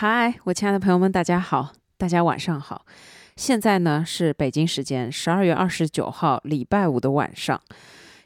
[0.00, 2.86] 嗨，我亲爱的朋友们，大家好，大家晚上好。
[3.34, 7.60] 现在呢是北京时间十二月二十九号礼拜五的晚上，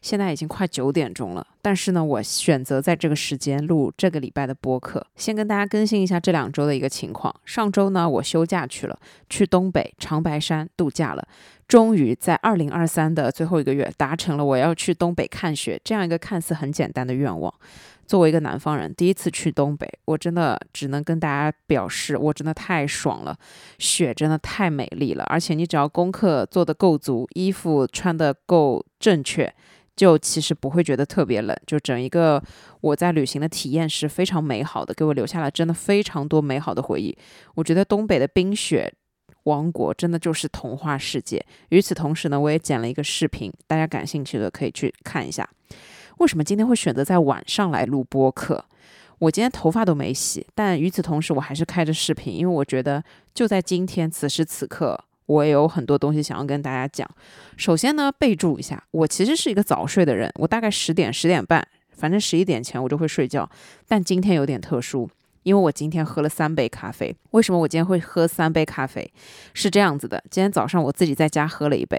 [0.03, 1.47] 现在已经快九点钟了。
[1.63, 5.07] 但是呢，我选择在这个时间录这个礼拜的播客。
[5.17, 7.35] 先跟大家更新一下这两周的一个情况。
[7.47, 8.99] 上周呢，我休假去了，
[9.31, 11.27] 去东北长白山度假了。
[11.67, 17.55] 终于在二零二三的最后一个月，达成了我要去东北看雪这样一个看似很简单的愿望。
[18.13, 23.35] 作为一个南方人，第一次去东北，我真的只能跟大家表示，我真的太爽了，
[23.79, 25.25] 雪真的太美丽了。
[25.31, 29.51] 而且你只要功课做得够足，衣服穿得够正确，
[29.97, 31.57] 就其实不会觉得特别冷。
[31.67, 32.43] 就整一个
[32.83, 37.17] 我在旅行的体验是非常美好的，给我留下了真的非常多美好的回忆。
[37.55, 38.93] 我觉得东北的冰雪
[39.45, 41.43] 王国真的就是童话世界。
[41.71, 45.49] 与此同时呢，我也剪了一个视频，大家感兴趣的可以去看一下。
[46.23, 48.65] 为什么今天会选择在晚上来录播客？
[49.19, 53.03] 我今天头发都没洗，但与此同时，我还是开着视频，因为我觉得
[53.35, 57.09] 就在今天此时此刻，我有很多东西想要跟大家讲。
[57.57, 63.51] 首先呢，备注一下，我其实是一个早睡的人，我大概十点、十点半，反正十一点前我就会睡觉。
[63.89, 65.11] 但今天有点特殊，
[65.43, 67.13] 因为我今天喝了三杯咖啡。
[67.33, 69.13] 为什么我今天会喝三杯咖啡？
[69.55, 71.99] 是这样子的，今天早上我自己在家喝了一杯。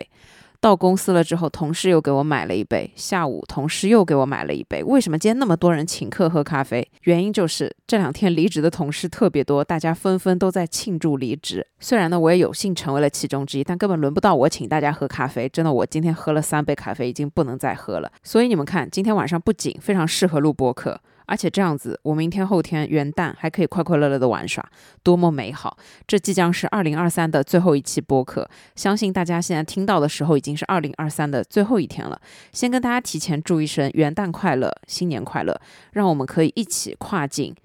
[0.63, 2.89] 到公司了之后，同事又给我买了一杯。
[2.95, 4.81] 下午，同事又给我买了一杯。
[4.81, 6.89] 为什么今天那么多人请客喝咖啡？
[7.01, 11.67] 原因就是这两天离职的同事特别多，大家纷纷都在庆祝离职。
[11.81, 15.49] 虽然呢，我也有幸成为了其中之一，但根本轮不到我请大家喝咖啡。
[15.49, 18.09] 真的，我今天喝了三杯咖啡，已经不能再喝了。
[18.23, 20.97] 所以你们看，今天晚上不仅非常适合录播客。
[21.25, 24.63] 而且这样子，我明天后天元旦还可以快快乐乐的玩耍，
[25.03, 25.77] 多么美好！
[26.07, 32.19] 这即将是二零二三的最后一期播客，相信大家现在听到的时候已经是二零二三的最后一天了。
[32.51, 35.59] 先跟大家提前祝一声元旦快乐，新年快乐！
[35.91, 37.55] 让我们可以一起跨进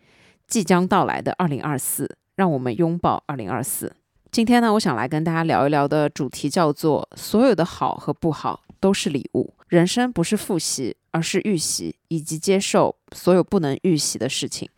[0.47, 3.93] 即将到来的二零二四，让我们拥抱二零二四。
[4.31, 9.55] 今天呢，我想来跟大家聊一聊的主题叫做“所有的好和不好都是礼物”。
[9.69, 14.69] 人生不是复习，而是预习，以及接受所有不能预习的事情。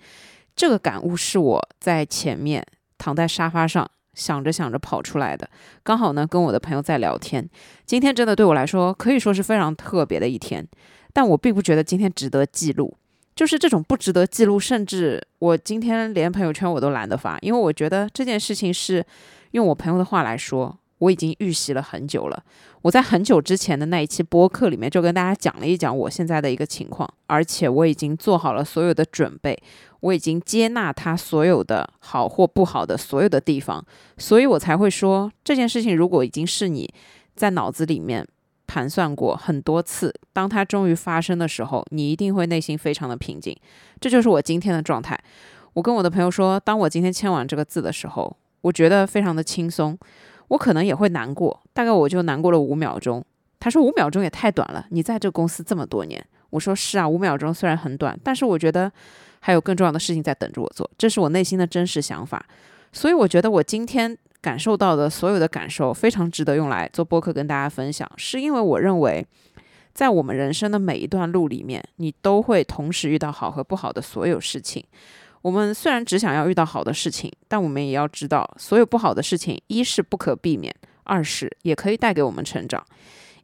[0.55, 2.65] 这个感悟是我在前面
[2.99, 5.49] 躺在沙发上想着想着跑出来的。
[5.83, 7.49] 刚好呢，跟我的朋友在聊天。
[7.87, 10.67] 今天真的对我来说可以说是非常特别的一天，
[11.13, 12.97] 但我并不觉得今天值得记录。
[13.35, 19.03] 就是这种不值得记录，甚至我今天连朋友圈我都懒得发，因为我觉得这件事情是
[19.53, 20.77] 用我朋友的话来说。
[21.01, 22.43] 我已经预习了很久了。
[22.81, 29.61] 我在很久之前的那一期播客里面就跟大家讲了一讲我现在的一个情况，而且我已经做好了所有的准备，
[30.01, 33.85] 我已经接纳他所有的好或不好的所有的地方，
[34.17, 36.89] 所以我才会说这件事情如果已经是你
[37.35, 38.27] 在脑子里面
[38.67, 43.57] 盘算过很多次，当它终于发生的时候，你一定会内心非常的平静。
[44.01, 45.19] 这就是我今天的状态。
[45.73, 49.99] 我跟我的朋友说，当我今天签完这个字的时候，我觉得非常的轻松。
[50.51, 53.25] 我可能也会难过，大概我就难过了五秒钟。
[53.59, 56.25] 他说五秒钟也太短了，你在这公司这么多年。
[56.51, 58.91] 我说是啊，五秒钟虽然很短，但是我觉得
[59.39, 62.45] 还有更重要的事情在等着我做，这是我内心的真实想法。
[62.93, 69.25] 所以我觉得我今天感受到的所有的感受非常值得用来做播客跟大家分享，是因为我认为
[69.93, 74.85] 在我们人生的每一段路里面，你都会同时遇到好和不好的所有事情。
[75.43, 80.75] 我们虽然只想要遇到好的事情，但我们也要知道，所有不好的事情，一是不可避免，
[81.05, 82.85] 二是也可以带给我们成长。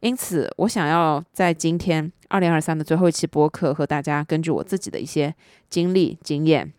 [0.01, 5.33] 因此，我想要在今天二零二三的最后一期播客，和大家根据我自己的一些
[5.71, 6.71] 经历、经验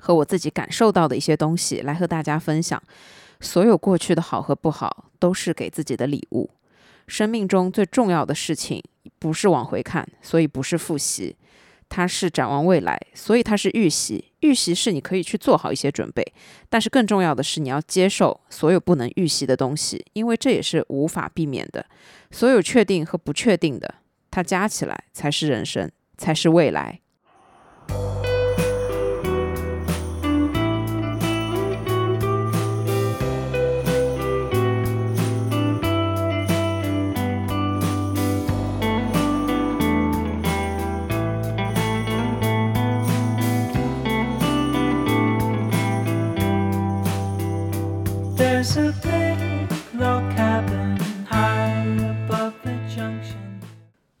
[0.00, 2.82] 和我自己感受到的一些东西，来和大家分享。
[3.40, 6.48] 所有过去的好和不好，都是给自己的礼物。
[7.06, 8.82] 生命中最重要的事情，
[9.18, 11.36] 不是往回看，所以不是复习。
[11.88, 14.32] 它是展望未来，所以它是预习。
[14.40, 16.24] 预习是你可以去做好一些准备，
[16.68, 21.86] 但是更重要的是你要接受所有不能预习的东西，因为这也是无法避免的。
[22.30, 23.94] 所有确定和不确定的，
[24.30, 27.00] 它加起来才是人生，才是未来。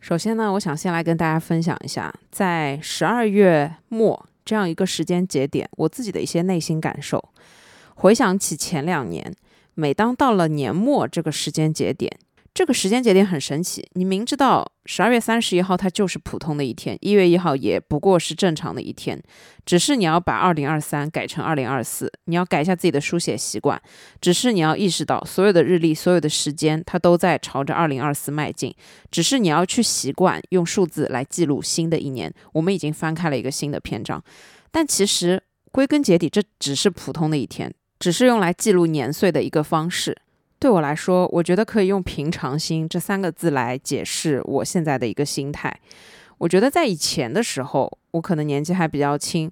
[0.00, 7.32] 首先呢，我想先来跟大家分享一下，在十二月末这样一个时间节点，我自己的一些内心感受。
[7.96, 9.34] 回想起前两年，
[9.74, 12.16] 每当到了年末这个时间节点，
[12.56, 19.22] 这个时间节点很神奇，你明知道十二月三十一号它就是普通的一天，一月一号也不过是正常的一天，
[19.66, 23.78] 只是你要把二零二三改成二零二四，你要改一下自己的书写习惯，
[24.22, 28.74] 只是你要意识到所有的日历、所有的时间它都在朝着二零二四迈进，
[29.10, 34.24] 只是你要去习惯用数字来记录新的一年，我们已经翻开了一个新的篇章，
[34.70, 40.16] 但其实归根结底这只是普通的一天，只是用来记录年岁的一个方式。
[40.66, 45.72] 对我来说，我觉得可以用“平常心”这三个字来解释我现在的一个心态。
[46.38, 49.48] 我觉得在以前的时候，我可能年纪还比较轻，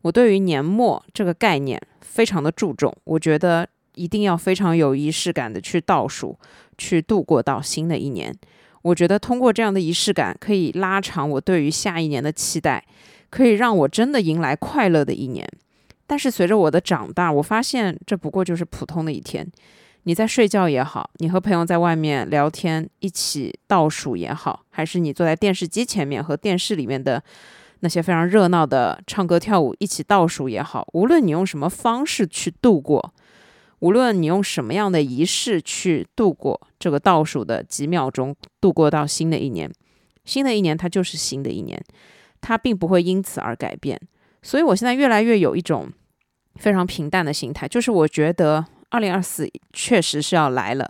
[0.00, 2.90] 我对于年末这个概念非常的注重。
[3.04, 6.34] 我觉得一定要非常有仪式感的去倒数，
[6.78, 8.34] 去度过到新的一年。
[8.80, 12.82] 我觉得通过这样的仪式感，可以拉长我对于下一年的期待，
[13.28, 15.46] 可以让我真的迎来快乐的一年。
[16.06, 19.46] 但是随着我的长大，我发现这不过就是普通的一天。
[20.06, 27.22] 你在睡觉也好，你和朋友在外面聊天一起倒数也好，还是你坐在电视机前面和电视里面的
[27.80, 33.14] 那些非常热闹的唱歌跳舞一起倒数也好，无论你用什么方式去度过，
[33.78, 39.72] 无论你用什么样的仪式去度过这个倒数的几秒钟，度过到新的一年，
[40.26, 41.82] 新的一年它就是新的一年，
[42.42, 43.98] 它并不会因此而改变。
[44.42, 45.90] 所以我现在越来越有一种
[46.56, 48.66] 非常平淡的心态，就是我觉得。
[48.94, 50.88] 二零二四确实是要来了，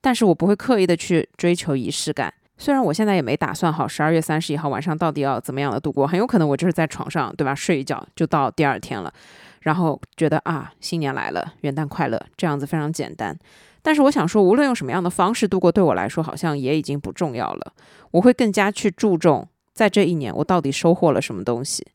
[0.00, 2.32] 但是我不会刻意的去追求仪式感。
[2.56, 7.54] 虽然我现在也没打算好十二月三十一号晚上到底要怎么样的度过，很有可能我就是在床上，对吧？
[7.54, 9.12] 睡一觉就到第二天了，
[9.60, 13.38] 然后觉得啊，新年来了，元旦快乐，这样子非常简单。
[13.82, 17.74] 但是我想说，无论用什么样的方式度过，对我来说好像也已经不重要了。
[18.12, 21.86] 我会更加去注重在这一年我到底收获了什么东西。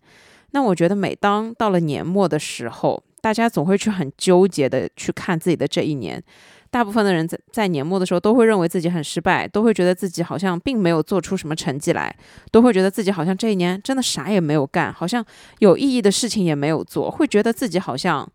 [0.51, 6.21] 那我觉得每当到了年末的时候，大家总会去很纠结的去看自己的这一年，
[6.69, 12.15] 大部分的人在在年末的时候都会认为自己很失败，都会觉得自己好像并没有做出什么成绩来，
[12.51, 15.25] 都会觉得自己好像这一年真的啥也没有干，好像
[15.59, 18.29] 有意义的事情也没有做，会觉得自己好像，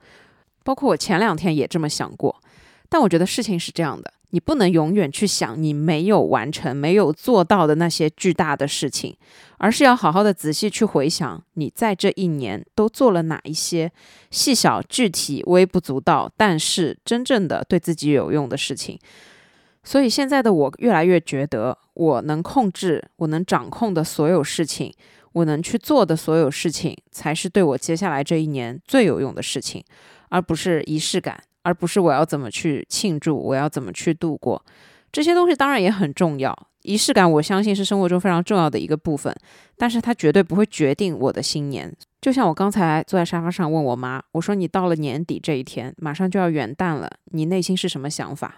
[0.64, 2.43] 包括我前两天也这么想过，
[2.88, 4.12] 但我觉得事情是这样的。
[4.32, 9.14] 你不能永远去想你没有完成、没有做到的那些巨大的事情，
[9.58, 13.93] 而是要好好的仔细去回想你在这一年都做了哪一些
[14.31, 18.99] 细小、具体、微不足道，但是真正的对自己有用的事情。
[19.84, 24.90] 所以现在的我越来越觉得，我能控制、我能掌控的所有事情，
[25.32, 29.85] 我能去做的所有事情，才是对我接下来这一年最有用的事情，
[30.31, 31.43] 而不是仪式感。
[31.62, 34.64] 而不是我要怎么去庆祝，我要怎么去度过
[35.11, 36.56] 这些东西，当然也很重要。
[36.82, 39.32] 仪式感，我相信是生活中非常重要的一个部分，
[39.76, 41.94] 但是它绝对不会决定我的新年。
[42.20, 48.56] 就像我刚才坐在沙发上问我妈，我说：“你到了年底这一天，马上就要元旦了，你内心是什么想法？”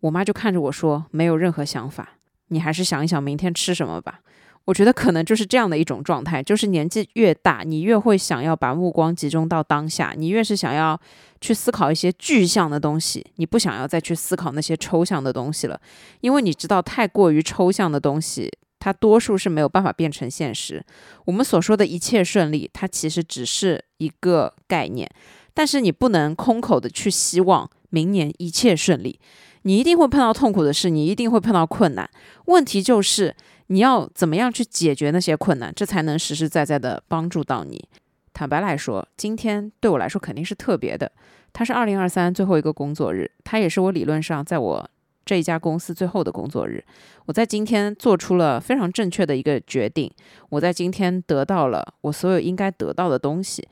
[0.00, 2.10] 我妈就看着我说：“没有任何想法，
[2.48, 4.20] 你还是想一想明天吃什么吧。”
[4.66, 11.00] 我觉得可能就是这样的一种状态，就是年纪越大，你越会想要把目光集中到当下，你越是想要
[11.40, 15.80] 去思考一些具象的东西，你不想要再去思考那些抽象的东西了，
[16.20, 18.48] 因为你知道太过于抽象的东西，
[18.78, 20.84] 它多数是没有办法变成现实。
[21.24, 25.10] 我们所说的一切顺利，它其实只是一个概念，
[25.52, 29.18] 但是你不能空口的去希望明年一切顺利，
[29.62, 32.08] 你一定会碰到痛苦的事，你一定会碰到困难。
[32.44, 33.34] 问题就是。
[33.72, 37.88] 你要怎么样去解决那些困难，这才能实实在在的帮助到你。
[38.32, 41.10] 坦白来说，今天对我来说肯定是特别的。
[41.52, 44.90] 它是二零二三最后一个工作日，它也是我理论上在我
[45.24, 46.84] 这一家公司最后的工作日。
[47.26, 50.10] 我在今天做出了非常正确的一个决定，
[50.48, 53.68] 我在今天得到了我所有应该得到的东西。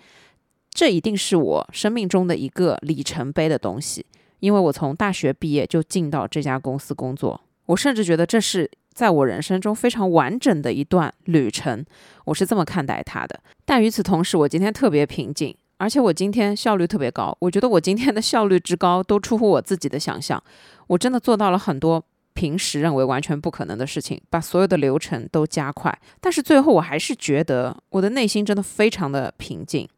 [0.70, 4.06] 这一定是我生命中的一个里程碑的东西，
[4.38, 8.70] 因为我从大学毕业就进到这家公司工作，我甚至觉得这是。
[8.98, 11.84] 在我人生中非常完整的一段旅程，
[12.24, 13.38] 我是这么看待它的。
[13.64, 17.32] 但与此同时，我今天特别平静，而且我今天效率特别高。
[17.38, 20.42] 我觉得我今天的效率之高，都出乎我自己的想象。
[20.88, 25.96] 我真的做到了很多平时认为完全不可能的事情，把所有的流程都加快。
[26.20, 29.88] 但是最后，我还是觉得我的内心真的非常的平静。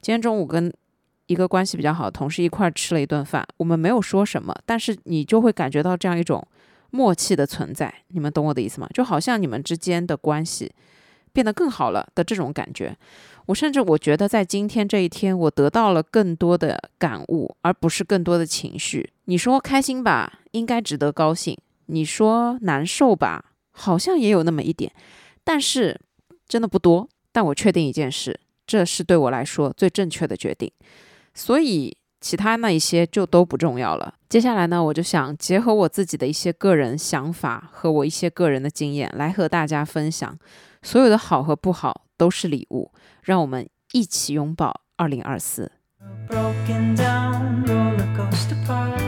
[0.00, 0.74] 今天中午跟
[1.26, 6.44] 一个关系比较好的同事一块吃了一顿饭，我们没有说什么，但是你就会感觉到这样一种。
[6.94, 8.88] 默契的存在，你们懂我的意思吗？
[8.94, 10.72] 就好像你们之间的关系
[11.32, 12.96] 变得更好了的这种感觉。
[13.46, 19.12] 我甚至我觉得，在今天这一天，我得到了更多的感悟，而不是更多的情绪。
[19.24, 24.92] 你说开心吧，应该值得高兴；你说难受吧，好像也有那么一点，
[25.42, 26.00] 但是
[26.46, 27.08] 真的不多。
[27.32, 30.70] 但我确定一件事，这是对我来说最正确的决定。
[31.34, 31.96] 所以。
[32.24, 34.14] 其他那一些就都不重要了。
[34.30, 40.38] 接下来呢，我就想结合我自己的一些个人想法和我一些个人的经验，来和大家分享，
[40.80, 42.90] 所有的好和不好都是礼物，
[43.22, 45.70] 让我们一起拥抱二零二四。
[46.30, 48.98] broken down roller coaster park.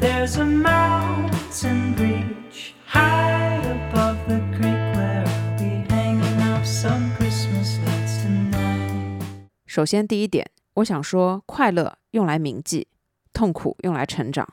[0.00, 3.60] There's a mountain bridge high
[3.92, 9.20] above the creek where I'll be hanging up some Christmas lights tonight.
[9.66, 12.86] 首先，第一点，我想说，快乐用来铭记，
[13.32, 14.48] 痛苦用来成长。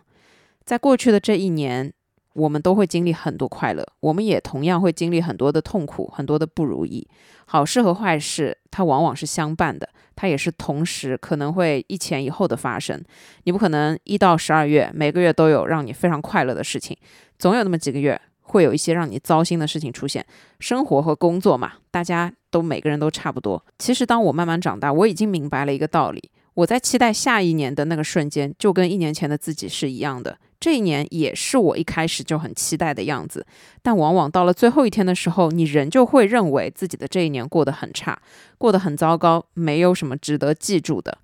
[0.64, 1.94] 在过去的这一年，
[2.34, 7.08] 我们都会经历很多快乐，我们也同样会经历很多的痛苦，很多的不如意。
[7.46, 13.04] 好事和坏事，它往往是相伴的，它也是同时可能会一前一后的发生。
[13.44, 16.98] 你不可能一到十二月每个月都有让你非常快乐的事情，
[17.38, 20.26] 总有那么几个月会有一些让你糟心的事情出现。
[20.60, 23.62] 生活和工作嘛，大家都每个人都差不多。
[23.78, 30.38] 其实，当我慢慢长大，我已经明白了一个道理：我在期待下一年的那个瞬间，就跟一年前的自己是一样的。
[30.58, 33.46] 这一年也是我一开始就很期待的样子，
[33.82, 38.18] 但往往到了最后一天的时候，你仍旧会认为自己的这一年过得很差，
[38.58, 41.18] 过得很糟糕，没有什么值得记住的。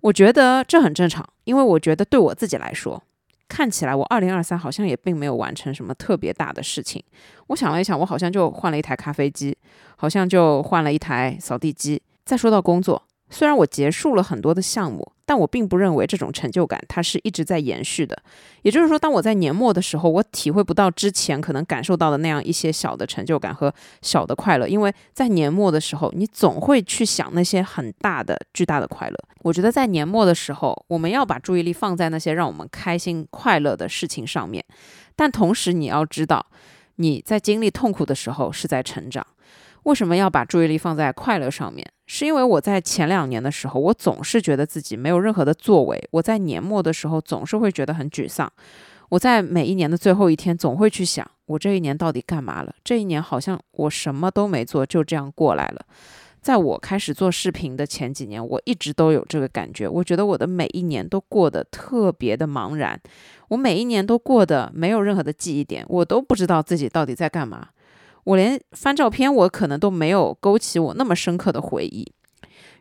[0.00, 3.00] 我觉得这很正常，因为我觉得对我自己来说，
[3.46, 7.04] 看起来我二零二三好像也并没有完成什么特别大的事情。
[7.48, 9.54] 我想了一想，我好像就换了一台咖啡机，
[10.02, 12.02] 好像就换了一台扫地机。
[12.24, 13.00] 再说到工作。
[13.30, 18.20] 虽然我结束了很多的项目，但我并不认为这种成就感它是一直在延续的。
[18.62, 29.16] 也就是说，当我在年末的时候，我体会不到之前可能感受到的那样一些小的成就感和小的快乐，因为在年末的时候，你总会去想那些很大的、巨大的快乐。
[29.42, 34.64] 我觉得在年末的时候，我们要把注意力放在那些让我们开心、快乐的事情上面，
[35.14, 36.44] 但同时你要知道，
[36.96, 39.26] 你在经历痛苦的时候是在成长。
[39.84, 41.86] 为什么要把注意力放在快乐上面？
[42.06, 46.08] 是因为我在前两年的时候，我总是觉得自己没有任何的作为。
[46.10, 48.50] 我在年末的时候总是会觉得很沮丧。
[49.08, 52.74] 我在每一年的最后一天，总会去想，我这一年到底干嘛了？
[52.84, 55.84] 这一年好像我什么都没做，就这样过来了。
[56.40, 59.86] 在我开始做视频的前几年，我一直都有这个感觉。
[59.86, 63.00] 我觉得我的每一年都过得特别的茫然，
[63.48, 67.68] 我每一年都过得没有任何的记忆点，我都不知道自己到底在干嘛。
[68.24, 72.12] 我连翻照片，我可能都没有勾起我那么深刻的回忆。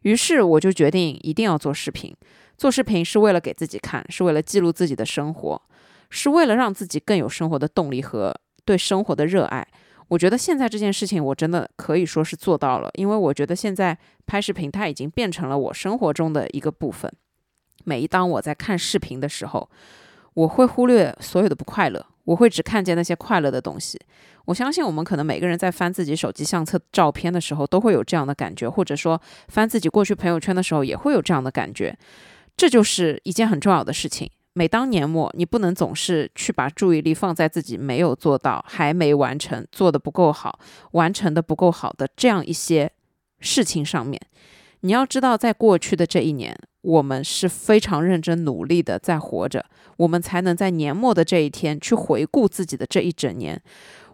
[0.03, 2.15] 于是我就决定一定要做视频。
[2.57, 5.61] 做视频是为了给自己看，是为了记录自己的生活，
[6.09, 9.67] 是为了让自己更有生活的动力和对生活的热爱。
[10.09, 17.11] 我觉得现在这件事情我真的可以说是做到了，因为我觉得现在拍视频它已经变成了我生活中的一个部分。
[17.85, 19.69] 每一当我在看视频的时候，
[20.33, 22.05] 我会忽略所有的不快乐。
[22.23, 23.99] 我会只看见那些快乐的东西。
[24.45, 31.97] 我相信我们可能每个人在翻自己手机相册照片的时候，都会有这样的感觉，或者说翻自己过去朋友圈的时候，也会有这样的感觉。
[32.57, 34.29] 这就是一件很重要的事情。
[34.53, 40.59] 每当年末，你不能总是去把注意力放在自己没有做到、还没完成、做的不够好、
[40.91, 42.91] 完成的不够好的这样一些
[43.39, 44.19] 事情上面。
[44.81, 46.57] 你要知道，在过去的这一年。
[46.81, 49.65] 我们是非常认真努力的在活着，
[49.97, 53.61] 我们才能在年末的这一天去回顾自己的这一整年。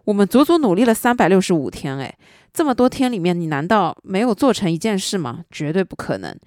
[0.06, 2.18] 我们足足努力了三百六十五天，哎，
[2.54, 5.44] 这么多天里面，你难道没有做成一件事吗？
[5.52, 6.38] 绝对不可能，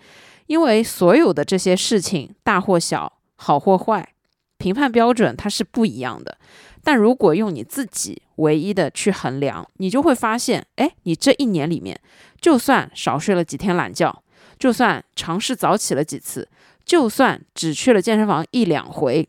[0.47, 4.15] 因为所有的这些事情，大或小，好或坏，
[4.57, 6.39] 评判标准它是不一样的。
[6.83, 12.01] 但如果用你自己唯一的去衡量，你就会发现，哎，你这一年里面，
[12.41, 14.23] 就算少睡了几天懒觉。
[14.61, 16.47] 就算尝试早起了几次，
[16.85, 19.27] 就算只去了健身房一两回，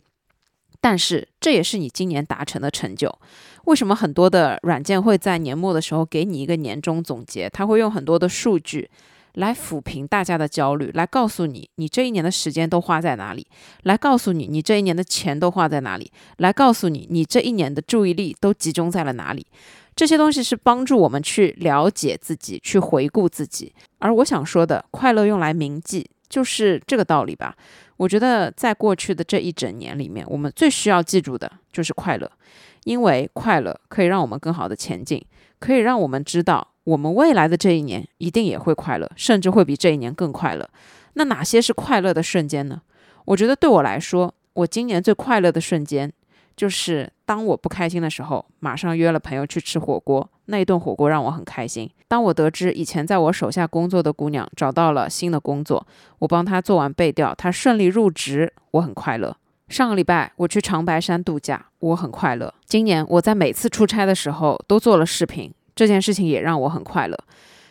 [0.79, 3.17] 但是这也是你今年达成的成就。
[3.65, 7.49] 为什么很多的软件会在年末的时候给你一个年终总结？
[7.49, 8.89] 他会用很多的数据
[9.35, 13.47] 来抚平大家的焦虑，来告诉你你这一年的时间都花在哪里，
[13.83, 19.45] 来告诉你你这一年的钱都花在哪里，来告诉你你这一年的注意力都集中在了哪里。
[19.95, 23.73] 这些东西是帮助我们去了解自己，去回顾自己。
[23.99, 27.55] 而我想说的，快乐用来铭记，就是这个道理吧。
[27.97, 32.31] 我觉得在过去的这一整年里面，我们最需要记住的就是快乐，
[32.85, 35.23] 因为快乐可以让我们更好的前进，
[35.59, 40.67] 可以让我们知道我们未来的这一年一定也会快乐，甚至会比这一年更快乐。
[41.13, 42.81] 那哪些是快乐的瞬间呢？
[43.25, 46.11] 我觉得对我来说，我今年最快乐的瞬间。
[46.61, 51.89] 就是当我不开心的时候，马上约了朋友去吃火锅，那一顿火锅让我很开心。
[52.07, 55.83] 当我得知以前在我手下工作的姑娘找到了新的工作，
[56.19, 59.35] 我帮她做完背调，她顺利入职，我很快乐。
[59.69, 62.53] 上个礼拜我去长白山度假，我很快乐。
[62.67, 67.17] 今年我在每次出差的时候都做了视频，这件事情也让我很快乐。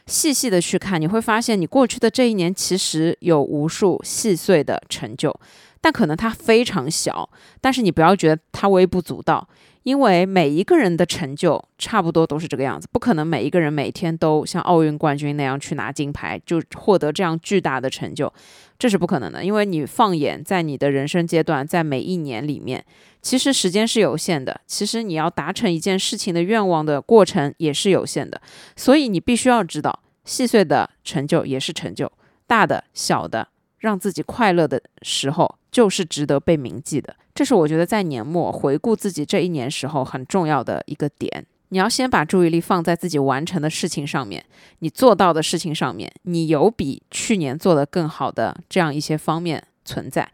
[0.06, 5.32] 细细的去看，你会发现你过去的这一年其实有无数细碎的成就，
[5.80, 7.28] 但可能它非常小，
[7.60, 9.48] 但是你不要觉得它微不足道。
[9.82, 18.30] 因为每一个人的成就差不多都是这个样子，不可能每一个人每天都像奥运冠军那样去拿金牌，就获得这样巨大的成就，
[18.78, 19.42] 这是不可能的。
[19.42, 22.84] 因为你放眼在你的人生阶段，在每一年里面，
[23.22, 28.38] 其实时间是有限的，其实你要达成一件事情的愿望的过程也是有限的，
[28.76, 32.12] 所以你必须要知道，细碎的成就也是成就，
[32.46, 37.14] 大的、小的，让自己快乐的时候，就是值得被铭记的。
[37.34, 41.46] 这是我觉得在年末回顾自己这一年时候很重要的一个点。
[41.72, 44.44] 你要先把注意力放在自己完成的事情上面，
[44.80, 50.28] 你做到的事情上面，你有比去年做得更好的这样一些方面存在。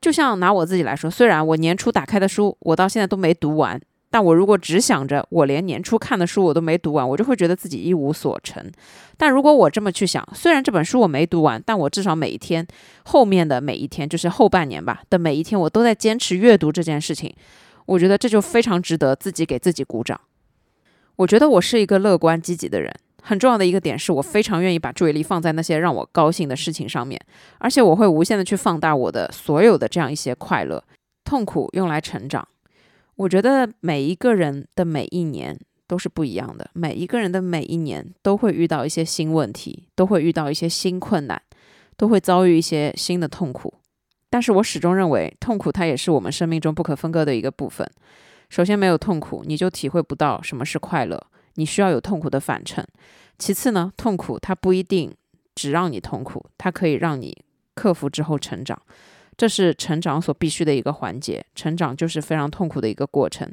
[0.00, 3.80] 就像拿我自己来说，虽然我年初打开的书，我到现在都没读完。
[4.14, 8.64] 但我如果只想着我连年初看的书我都没读完，我就会觉得自己一无所成。
[9.16, 12.64] 但如果我这么去想，虽然这本书我没读完，但我至少每一天
[13.06, 17.34] 后面的每一天，就是后半年吧的每一天，我都在坚持阅读这件事情。
[17.86, 20.20] 我觉得这就非常值得自己给自己鼓掌。
[21.16, 27.20] 我觉得我是一个乐观积极的人，很重要的一个点是我非常愿意把注意力放在那些让我高兴的事情上面，
[27.58, 30.84] 而且我会无限的去放大我的所有的这样一些快乐、
[31.24, 32.46] 痛苦，用来成长。
[33.16, 41.40] 我觉得每一个人的每一年都是不一样的，每一个人的每一年都会遇到一些新问题，都会遇到一些新困难，
[41.96, 43.72] 都会遭遇一些新的痛苦。
[44.30, 47.88] 但是我始终认为，痛苦它也是我们生命中不可分割的一个部分。
[48.50, 51.24] 首先，没有痛苦，你就体会不到什么是快乐。
[51.54, 52.84] 你需要有痛苦的反衬。
[53.38, 55.14] 其次呢，痛苦它不一定
[55.54, 57.36] 只让你痛苦，它可以让你
[57.74, 58.80] 克服之后成长。
[59.36, 63.50] 这是成长所必须的一个环节，成长就是非常痛苦的一个过程，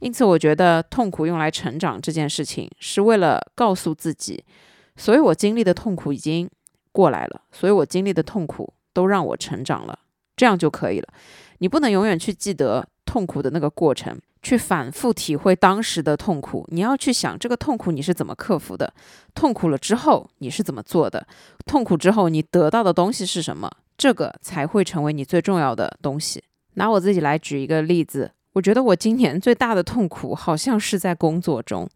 [0.00, 4.44] 因此我觉得痛苦用来成长这件事情，是为了告诉自己，
[4.96, 6.50] 所以我经历的痛苦已经
[6.90, 9.98] 过来了，所以我经历的痛苦都让我成长了，
[10.36, 11.08] 这样就可以了。
[11.58, 18.92] 你不能永远去记得痛苦的那个过程，去反复体会当时的痛苦，你要去想这个痛苦你是怎么克服的，
[19.34, 21.24] 痛苦了之后你是怎么做的，
[21.66, 23.70] 痛苦之后你得到的东西是什么。
[24.00, 26.42] 这个才会成为你最重要的东西。
[26.76, 31.86] 拿我自己来举一个例子，我觉得我今年最大的痛苦好像是在工作中，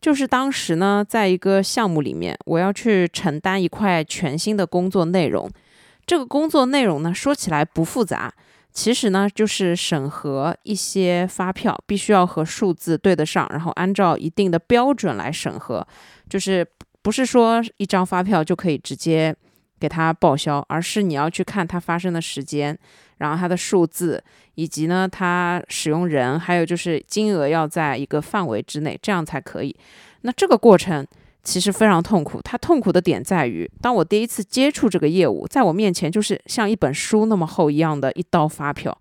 [0.00, 5.50] 就是当时呢，在一个项目里面，我要去承担一块全新的工作内容。
[6.06, 8.32] 这个工作内容呢，说起来不复杂，
[8.70, 15.84] 其实呢，就是审核一些发票，必须要和数字对得上，然后按照一定的标准来审核，
[16.30, 16.64] 就是
[17.02, 19.34] 不是说一张发票就可以直接。
[19.80, 22.78] 给他报销，而是你要去看它发生的时间，
[23.18, 24.22] 然后它的数字，
[24.54, 29.74] 以及呢它使用人，还有就是金额要在一个范围之内，这样才可以。
[30.22, 31.06] 那这个过程
[31.42, 38.96] 其实非常痛苦，它痛苦的点在于，当我第一次接触这个业务，在我面前就是像一本书那么厚一样的一刀发票。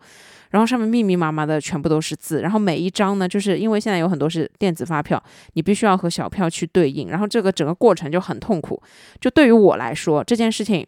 [0.54, 5.22] 然后上面密密麻麻的全部都是字，然后每一张呢，就是因为现在有很多是电子发票，
[5.54, 8.80] 你必须要和小票去对应，然后这个整个过程就很痛苦。
[9.20, 10.86] 就对于我来说，这件事情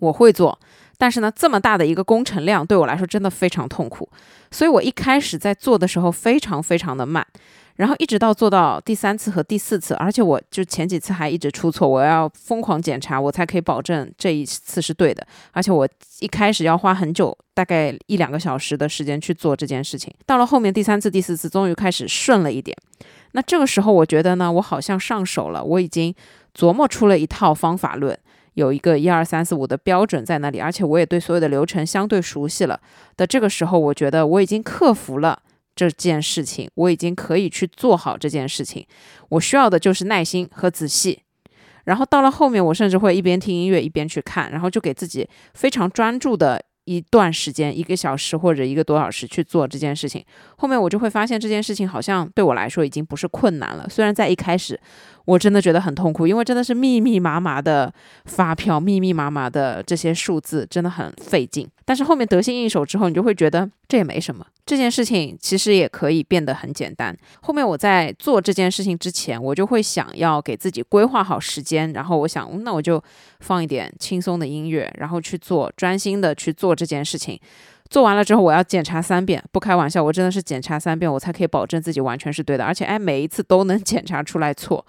[0.00, 0.58] 我会做，
[1.00, 4.06] 但是呢，这么大的一个工程量对我来说真的非常痛苦，
[4.50, 7.26] 所以我一开始在做的时候非常非常的慢。
[7.76, 15.26] 然后一直到做到第三次和第四次，而且我就前几次还一直出错，我要疯狂检查，我才可以保证这一次是对的。
[15.52, 20.12] 而且我一开始要花很久，大概一两个小时的时间去做这件事情。
[20.26, 22.76] 到了后面第三次、第四次，终于开始顺了一点。
[23.32, 26.14] 那这个时候，我觉得呢，我好像上手了，我已经
[26.54, 28.18] 琢磨出了一套方法论，
[28.54, 32.80] 有一个一二三四五的标准在那里，而且我也对所有的流程相对熟悉了。
[33.16, 35.42] 的这个时候，我觉得我已经克服了。
[35.76, 38.84] 这件事情我已经可以去做好这件事情，
[39.30, 41.22] 我需要的就是耐心和仔细。
[41.84, 50.22] 然后到了后面，我甚至会一边听音乐一边去看，然后就给自己非常专注的一段时间，一个小时或者一个多小时去做这件事情。
[50.58, 54.78] 后面我就会发现这件事情好像对我来说已经不是困难了，虽然在一开始。
[55.30, 57.92] 我真的觉得很痛苦，因为真的是密密麻麻的
[58.24, 61.68] 发票，密密麻麻的这些数字，真的很费劲。
[61.84, 67.16] 但是后面得心应手之后，你就会觉得这也没什么，这件事情其实也可以变得很简单。
[67.42, 73.00] 后面我在做这件事情之前，我就会想要给自己规划好时间，然后我想，那我就
[73.38, 77.38] 放一点轻松的音乐，然后去做，专心的去做这件事情。
[77.88, 84.84] 做完了之后，我要检查三遍，不开玩笑，我真的是检查三遍，我才可以保证自己完全是对的，而且哎，每一次都能检查出来错。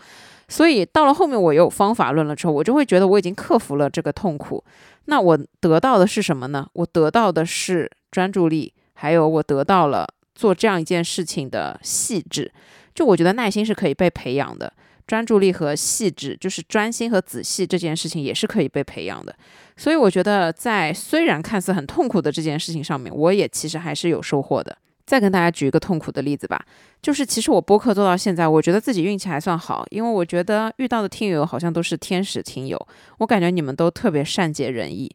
[0.51, 4.61] 所以到了后面，我有方法论了之后，我就会觉得我已经克服了这个痛苦。
[5.05, 6.67] 那我得到的是什么呢？
[6.73, 12.51] 我得到的是专注力，还有我得到了做这样一件事情的细致。
[12.93, 14.73] 就我觉得耐心是可以被培养的。
[15.07, 19.33] 专注力和细致，就是专心和仔细这件事情也是可以被培养的。
[19.75, 24.77] 所以我觉得，在虽然看似很痛苦的这件事情上面，我也其实还是有收获的。
[25.05, 26.63] 再跟大家举一个痛苦的例子吧，
[27.01, 32.79] 就是其实我播客做到现在，我觉得自己运气还算好，因为我觉得遇到的听友好像都是天使听友，
[33.17, 35.09] 我感觉你们都特别善解人意。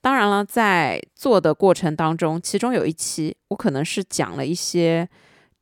[0.00, 5.08] 当然了，在做的过程当中，其中有一期我可能是讲了一些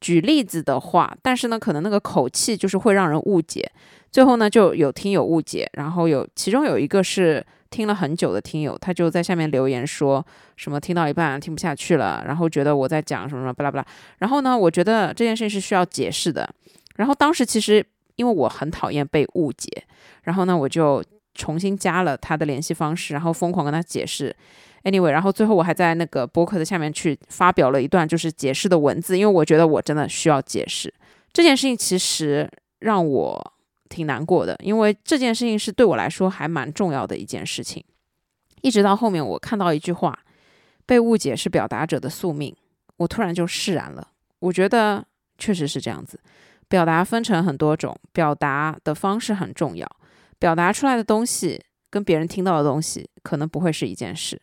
[0.00, 3.70] 举例子的话，但是呢，可能那个口气就是会让人误解，
[4.10, 7.44] 最后呢就有听友误解，然后有其中有一个是。
[7.70, 10.24] 听了很久的听友，他就在下面留言说
[10.56, 13.86] 什么听到一半听不下去了，然后觉得我在讲什么什么巴拉巴拉。
[14.18, 16.48] 然后呢，我觉得这件事情是需要解释的。
[16.96, 17.84] 然后当时其实
[18.16, 19.70] 因为我很讨厌被误解，
[20.22, 21.04] 然后呢我就
[21.34, 24.34] 重新加了他的联系方式，然后疯狂跟他解释。
[24.84, 30.92] Anyway，然后最后我还在那个博客的下面去发表了一段就是解释的文字，因为我觉得我真的需要解释
[31.32, 31.76] 这件事情。
[31.76, 33.52] 其实让我。
[33.88, 37.82] 挺难过的，因为这件事情是对我来说还蛮重要的一件事情。
[38.60, 40.18] 一直到后面，我看到一句话
[40.84, 42.54] ：“被误解是表达者的宿命。”
[42.98, 44.08] 我突然就释然了。
[44.40, 45.06] 我觉得
[45.38, 46.18] 确实是这样子。
[46.68, 49.88] 表达分成很多种，表达的方式很重要。
[50.38, 54.40] 表达出来的东西跟别人听到的东西可能不会是一件事。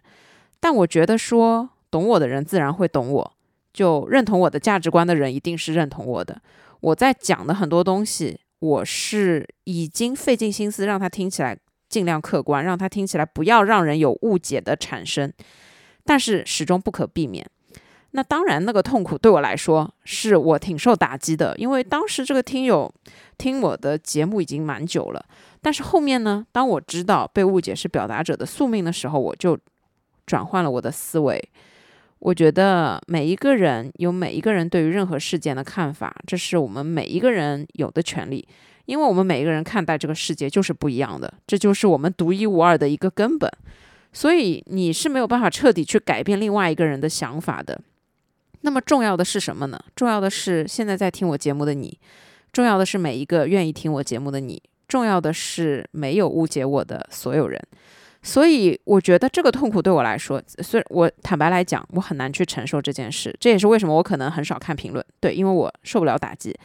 [0.59, 3.33] 但我觉得说懂我的人自然会懂我，
[3.73, 6.41] 就认同我的价值观的人一定是认同我的。
[6.79, 8.39] 我在讲的很多东西。
[8.59, 11.57] 我是已经费尽心思让他听起来
[11.89, 15.31] 尽量客观，让他听起来不要让人有误解的产生，
[16.03, 17.45] 但是始终不可避免。
[18.11, 22.89] 那当然，那个痛苦对我来说是我挺受打击的，因为当时这个听友
[23.37, 25.25] 听我的节目已经蛮久了。
[25.61, 29.59] 但是后面呢，当我知道被误解是表达者的宿命的时候，我就
[30.25, 31.49] 转换了我的思维。
[32.25, 38.47] 我觉得每一个人有每一个人对于任何事件的看法，这是我们每一个人有的权利，
[38.85, 43.47] 因为我们每一个人看待这个世界就是不一样的，这就是我们独一无二的一个根本。
[44.11, 47.79] 所以你是没有办法彻底去改变另外一个人的想法的。
[48.61, 49.79] 那么重要的是什么呢？
[49.95, 51.95] 重要的是现在在听我节目的你，
[52.51, 57.61] 重要的是每一个愿意听我节目的你，重要的是没有误解我的所有人。
[58.27, 63.33] 所以我觉得这个痛苦对我来说，虽然我坦白来讲，我很难去承受这件事。
[63.39, 66.57] 这也是为什么我可能很少看评论，对，因为我受不了打击。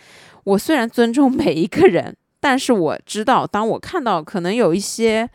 [0.45, 5.29] 我虽然尊重每一个人，但是我知道，当我看到可能有一些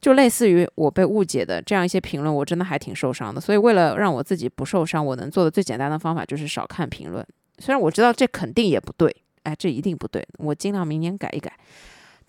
[0.00, 3.40] 就类似于我被误解的这样一些评论，我真的还挺受伤的。
[3.40, 7.26] 所以为了让我自己不受伤，我能做的最简单的方法就是少看评论。
[7.58, 11.52] 虽然我知道这肯定也不对，哎，这一定不对，我尽量明年改一改。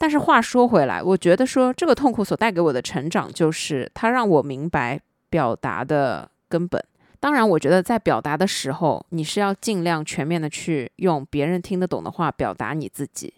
[0.02, 6.84] 但是话说回来，我觉得说这个痛苦所带给我的成长，就是它让我明白表达的根本。
[7.20, 13.32] 当然，我觉得在表达的时候，你是要尽量全面的去用别人听得懂的话表达你自己。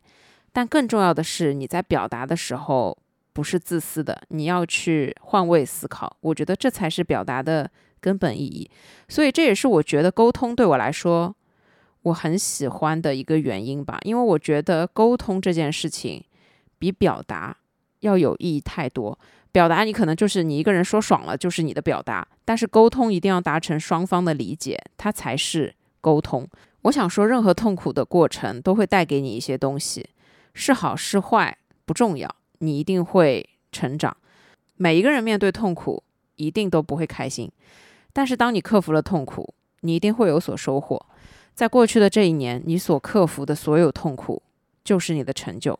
[0.54, 2.98] 但更重要的是，你在表达的时候
[3.34, 6.16] 不是自私的，你要去换位思考。
[6.22, 8.72] 我觉得这才是表达的根本意义。
[9.10, 11.36] 所以这也是我觉得沟通对我来说
[12.04, 14.00] 我很喜欢的一个原因吧。
[14.04, 16.24] 因为我觉得沟通这件事情。
[16.84, 17.56] 比表达
[18.02, 19.18] 要有意义太多。
[19.54, 22.28] 表达你可能就是你一个人说爽了，就是你的表达。
[22.44, 26.46] 但是沟通一定要达成双方的理解，它才是沟通。
[26.82, 30.10] 我想说，任何痛苦的过程都会带给你一些东西，
[30.54, 34.18] 是好是坏不重要，你一定会成长。
[34.76, 36.04] 每一个人面对痛苦
[36.36, 37.50] 一定都不会开心，
[38.12, 41.06] 但是当你克服了痛苦，你一定会有所收获。
[41.54, 44.42] 在过去的这一年，你所克服的所有痛苦，
[44.84, 45.80] 就是你的成就。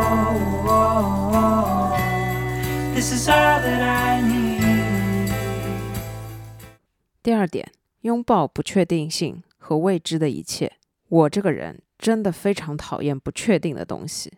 [7.23, 7.67] 第二点，
[8.01, 10.71] 拥抱不确定性和未知的一切。
[11.09, 14.31] 我这个人真的非常讨厌不确定的东西。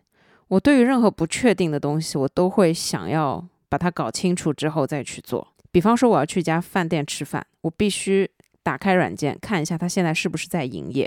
[0.48, 5.46] 我对于任何不确定的东西，我都会想要把它搞清楚之后再去做。
[5.70, 8.30] 比方说，我要去一家饭店吃饭，我必须
[8.62, 11.06] 打开软件看一下它现在是不是在营业。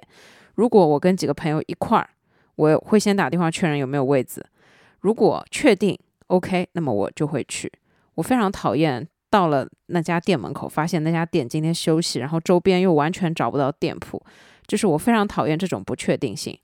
[0.54, 2.08] 如果我跟几个朋友一块儿，
[2.56, 4.46] 我会先打电话确认有没有位子。
[5.00, 7.72] 如果确定 OK，那么我就会去。
[8.16, 14.22] 我非常讨厌到了那家店门口，发现那家店今天休息，然后周边又完全找不到店铺，
[14.66, 16.58] 就是我非常讨厌这种不确定性。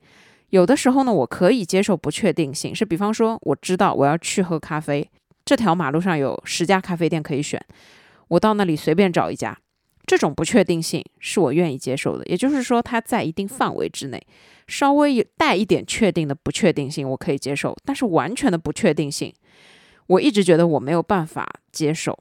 [0.50, 5.10] 有的时候呢，我可以接受不确定性，是比方说，我知道我要去喝咖啡，
[5.46, 7.64] 这条马路上有十家咖啡店可以选，
[8.28, 9.58] 我到那里随便找一家，
[10.06, 12.26] 这种不确定性是我愿意接受的。
[12.26, 14.22] 也就是说，它在一定范围之内，
[14.68, 17.76] 稍微带一点确定的不确定性，我可以接受。
[17.86, 19.34] 但是完全的不确定性，
[20.08, 22.18] 我一直觉得我没有办法接受。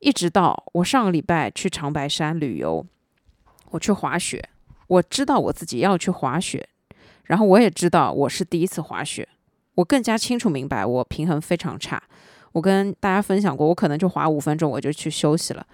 [0.00, 2.84] 一直到我上个礼拜去长白山旅游，
[3.70, 4.48] 我去滑雪，
[4.88, 6.68] 我知道我自己要去滑雪。
[7.24, 9.28] 然后我也知道我是第一次滑雪，
[9.74, 12.02] 我更加清楚明白我平衡非常差。
[12.52, 15.66] 我跟大家分享过，我可能就滑五分钟我就去休息了。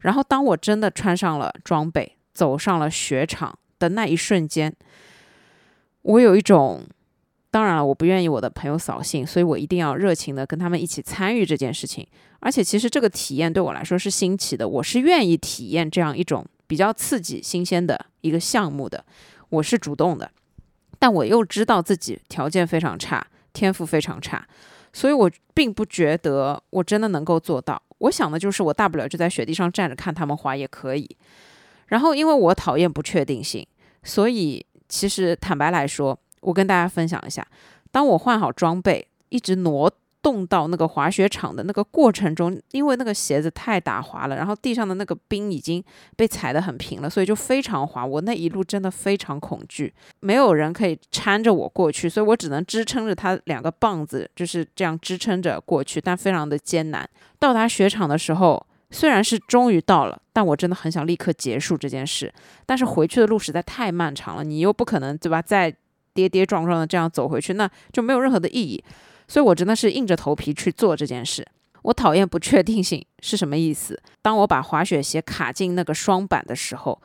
[0.00, 4.74] 然后当我真的穿上了装备，走上了雪场的那一瞬间，
[6.02, 6.82] 我有一种，
[7.50, 12.06] 当然了，我不愿意我的朋友扫兴，所以我一定要热情的跟他们一起参与这件事情。
[12.40, 19.04] 而且其实这个体验对我来说是新奇的，我是愿意体验这样一种比较刺激、新鲜的一个项目的，
[19.50, 20.30] 我是主动的。
[20.98, 24.46] 但我又知道自己条件非常差，天赋非常差，
[24.92, 27.80] 所以我并不觉得我真的能够做到。
[27.98, 31.16] 我想的就是，我大不了就在雪地上站着看他们滑也可以。
[31.88, 33.66] 然后，因为我讨厌不确定性，
[34.02, 37.46] 所以其实坦白来说，我跟大家分享一下，
[37.90, 39.92] 当我换好装备，一直挪。
[40.22, 45.82] 动到那个滑雪场的那个过程中，因为那个鞋子太打滑了，然后地上的那个冰已经
[46.16, 48.04] 被踩得很平了，所以就非常滑。
[48.04, 57.08] 我那一路真的非常恐惧，没有人可以搀着我过去，所以我只能支撑着他两个棒子，就是这样支撑着过去，但非常的艰难。
[57.38, 62.32] 到达雪场的时候，虽然是终于到了，但我真的很想立刻结束这件事。
[62.66, 65.40] 但是回去的路实在太漫长了，你又不可能对吧？
[65.40, 65.74] 再
[66.12, 68.82] 跌跌撞撞的这样走回去，那就没有任何的意义。
[69.30, 71.46] 所以我真的是硬着头皮去做这件事。
[71.82, 73.96] 我讨厌不确定性是什么意思？
[74.20, 77.00] 当我把滑雪鞋卡进那个双板的时候，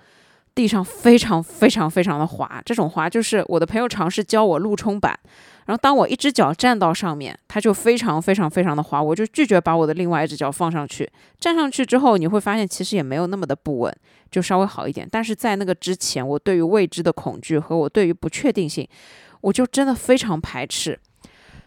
[0.55, 2.59] 地上非常非常非常的滑。
[2.65, 5.17] 这种滑就是我的朋友尝试教我路冲板，
[5.67, 8.99] 然后当我一只脚站到上面，它就非常非常非常的滑。
[8.99, 11.07] 我就拒绝把我的另外一只脚放上去。
[11.39, 13.95] 站上去之后，你会发现其实也没有那么的不稳，
[14.31, 15.07] 就稍微好一点。
[15.11, 18.87] 但是在那个之前，我对于未知的恐惧和我对于不确定性，
[19.41, 20.99] 我就真的非常排斥。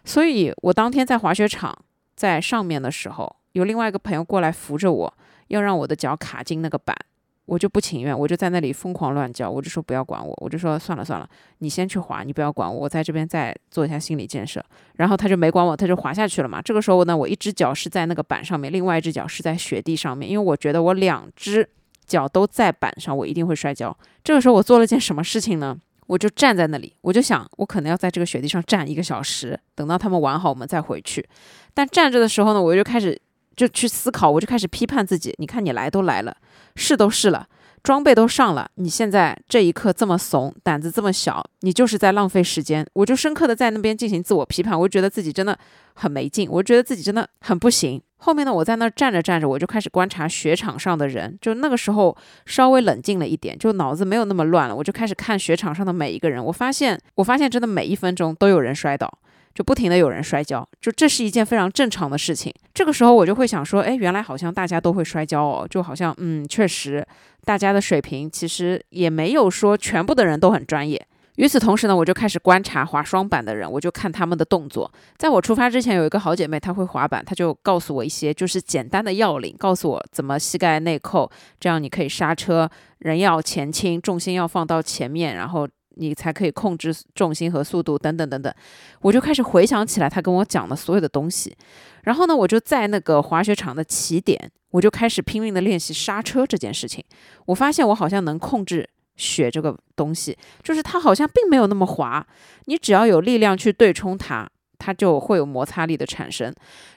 [0.09, 1.85] 所以我当天在滑雪场
[2.17, 5.15] 在上面的时候，有另外一个朋友过来扶着我，
[5.49, 6.97] 要让我的脚卡进那个板，
[7.45, 14.65] 我就不情愿，我就在那里疯狂乱叫，我就说不要管我，我就说算了算了，你先去滑，你不要管我，我在这边再做一下心理建设。
[14.95, 16.63] 然后他就没管我，他就滑下去了嘛。
[16.63, 21.69] 这个时候呢，我一只脚是在那个板上面，另外一只脚是在雪地上面，因为我觉得我两只
[22.07, 23.95] 脚都在板上，我一定会摔跤。
[24.25, 25.79] 这个时候我做了件什么事情呢？
[26.09, 31.29] 我就站在那里，我就想，我可能要在这个雪地上站一个小时，等到他们玩好，我们再回去。
[31.75, 33.21] 但站着的时候呢，我就开始
[33.55, 35.35] 就去思考，我就开始批判自己。
[35.39, 36.35] 你看，你来都来了，
[36.77, 37.47] 试都试了，
[37.89, 42.87] 装备都上了，你现在这一刻这么怂，胆子这么小，你就是在浪费时间。
[42.93, 45.59] 我就深刻的在那边进行自我批判，我就觉得自己真的
[45.95, 47.99] 很没劲，我觉得自己真的很不行。
[48.19, 51.39] 后面呢，我在那站着站着，我就开始观察雪场上的人。
[51.41, 54.77] 就那个时候稍微冷静了一点，就脑子没有那么乱了。
[54.77, 56.45] 我就开始看雪场上的每一个人。
[56.45, 59.11] 我发现，我发现真的每一分钟都有人摔倒，
[59.55, 60.67] 就不停的有人摔跤。
[60.81, 62.53] 就这是一件非常正常的事情。
[62.73, 65.67] 这个时候我就会想说，哎，原来好像大家都会摔跤哦。
[65.69, 67.07] 就好像，嗯，确实，
[67.45, 71.07] 大家的水平其实也没有说全部的人都很专业。
[71.37, 74.93] 与此同时呢，我就开始观察滑双板的人，我就看他们的动作。
[75.17, 81.31] 在我出发之前，有一个好姐妹，她会滑板，她就告诉我一些就是简单的要领，告诉我怎么膝盖内扣，
[81.61, 88.53] 这样你可以刹车，人要前倾，重心要放到前面，然后你才可以控制重心和速度等等等等。
[89.01, 91.57] 我就开始回想起来他跟我讲的所有的东西，
[92.05, 97.05] 然后呢，我就在那个滑雪场的起点，我就开始拼命的练习刹车这件事情。
[97.47, 98.89] 我发现我好像能控制。
[99.21, 102.25] 雪这个东西，就是它好像并没有那么滑，
[102.67, 106.55] 你只要有力量去对冲它，它就会有摩擦力的产生。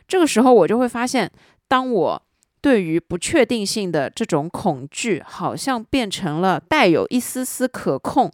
[0.07, 1.31] 这个时候我就会发现，
[1.67, 2.21] 当我
[2.61, 8.31] 对于不确定性的这种恐惧，好像变成了带有一丝丝可控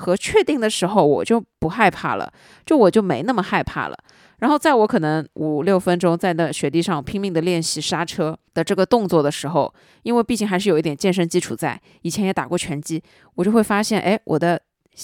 [0.00, 2.32] 和确定的时候，我就不害怕了，
[2.64, 3.96] 就我就没那么害怕了。
[4.38, 13.02] 然后在我可能五六分钟在那雪地上拼命的练习刹车的这个动作的时候，因为毕竟还是有一点健身基础在，以前也打过拳击，
[13.34, 14.62] 我就会发现，哎，我的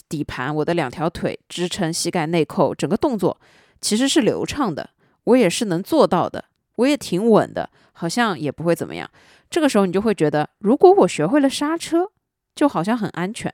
[0.08, 3.38] 底盘，我的两条腿支撑膝盖内扣，整个动作
[3.82, 4.88] 其实是流畅的，
[5.24, 9.08] 我也是能做到的，我也挺稳的，好像也不会怎么样。
[9.50, 12.10] 这个时候你就会觉得，如果我学会了刹车，
[12.54, 13.52] 就好像很安全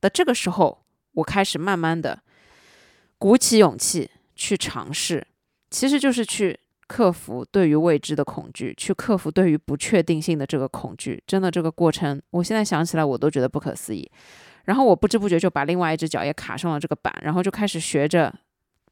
[0.00, 0.08] 的。
[0.08, 2.22] 这个时候，我开始慢慢的
[3.18, 4.10] 鼓起勇气。
[4.40, 5.26] 去尝试，
[5.70, 11.22] 其实就是去克服对于未知的恐惧，去克服对于不确定性的这个恐惧。
[11.26, 14.10] 真的，这个过程，我现在想起来我都觉得不可思议。
[14.64, 18.34] 然后我不知不觉就把另外一只脚也卡上了这个板，然后就开始学着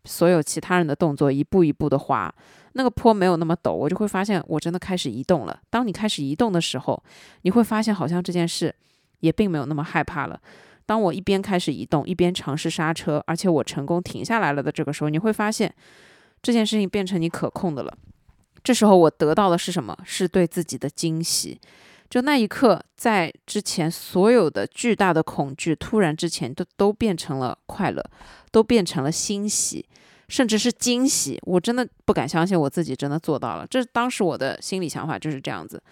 [0.05, 2.31] 所有其他人的动作，一步一步的滑。
[2.73, 5.59] 那个坡没有那么陡，我就会发现我真的开始移动了。
[5.71, 7.03] 当你开始移动的时候，
[7.40, 8.75] 你会发现好像这件事
[9.21, 10.38] 也并没有那么害怕了。
[10.88, 15.70] 当我一边开始移动，一边尝试刹车，而且我成功停下来了的这个时候，你会发现
[16.40, 17.94] 这件事情变成你可控的了。
[18.64, 19.94] 这时候我得到的是什么？
[20.03, 21.61] 是对自己的惊喜。
[22.09, 28.03] 就那一刻，在之前所有的巨大的恐惧突然之前，都都变成了快乐，
[28.51, 29.85] 都变成了欣喜，
[30.31, 31.38] 甚至是惊喜。
[31.42, 33.66] 我真的不敢相信我自己真的做到了。
[33.68, 35.83] 这当时我的心理想法就是这样子。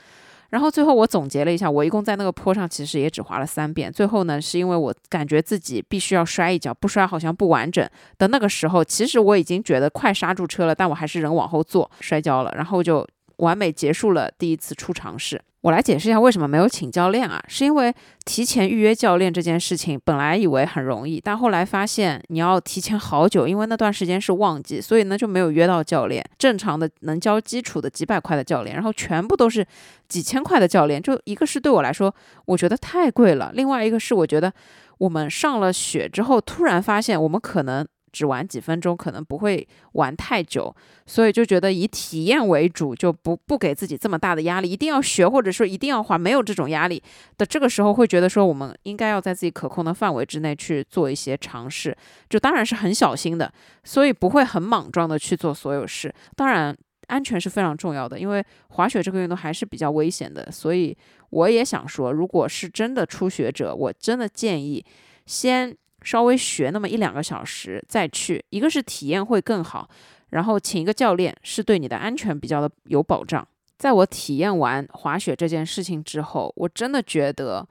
[0.57, 3.93] 然后最后我总结了一下，我一共在那个坡上其实也只滑了三遍。
[3.93, 13.07] 最后呢，是因为我感觉自己必须要摔一跤，不摔好像不完整的那个时候，其实我已经觉得快刹住车了，但我还是人往后坐，摔跤了，然后就
[13.39, 15.41] 完美结束了第一次初尝试。
[15.63, 17.43] 我来解释一下为什么没有请教练啊？
[17.49, 17.93] 是因为
[18.25, 26.25] 提前预约教练这件事情，本来以为很容易，但后来发现你要提前好久，因为那段时间是旺季，所以呢就没有约到教练。
[26.39, 29.67] 正常的能教基础的几百块的教练，然后全部都是
[30.09, 34.53] 几千块的教练，就一个是对我来说，我觉得太贵了；另外一个是我觉得
[34.99, 37.85] 我们上了雪之后，突然发现我们可能。
[38.17, 40.75] 只玩几分钟，可能不会玩太久，
[41.05, 47.03] 所以就觉得以体验为主，就不不给自己这么大的压力，一定要学或者说一定要滑，没有这种压力
[47.37, 51.95] 的这个时候，会觉得说我们应该要在自己可控的范围之内去做一些尝试，
[52.31, 53.53] 就当然是很小心的，
[53.85, 56.11] 所以不会很莽撞的去做所有事。
[56.35, 56.75] 当然，
[57.09, 60.97] 安全是非常重要的，因为滑雪这个运动还是比较危险的，所以
[61.29, 64.83] 我也想说，如果是真的初学者，我真的建议
[65.27, 65.77] 先。
[66.07, 69.91] 稍微学那么一两个小时再去，一个是体验会更好，
[70.31, 73.45] 然后请一个教练是对你的安全比较的有保障。
[73.77, 77.67] 在我体验完滑雪这件事情之后，我真的觉得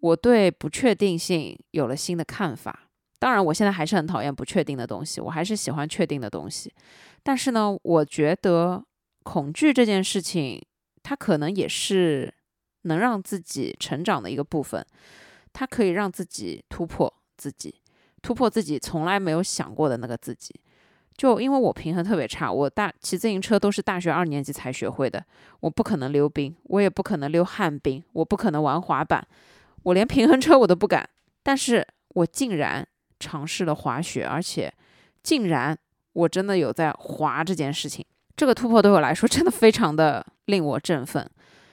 [0.00, 2.88] 我对不确定性有了新的看法。
[3.20, 6.72] 当然，我现在还是很讨厌不确定的东西，我还是喜欢确定的东西。
[7.22, 8.82] 但是呢，我觉得
[9.22, 10.60] 恐惧这件事情，
[11.04, 12.34] 它可能也是
[12.82, 14.84] 能让自己成长的一个部分，
[15.52, 17.14] 它可以让自己突破。
[17.40, 17.74] 自己
[18.20, 20.54] 突破自己从来没有想过的那个自己，
[21.16, 25.24] 就因为我平衡特别差，我大骑自行车都是大学二年级才学会的，
[25.60, 29.26] 我不可能溜冰，我也不可能溜旱冰，我不可能玩滑板，
[29.84, 31.08] 我连平衡车我都不敢，
[31.42, 32.86] 但是我竟然
[33.18, 34.70] 尝试了滑雪，而且
[35.22, 35.74] 竟然
[36.12, 38.04] 我真的有在滑这件事情，
[38.36, 41.26] 这个突破对我来说真的非常的令我振奋。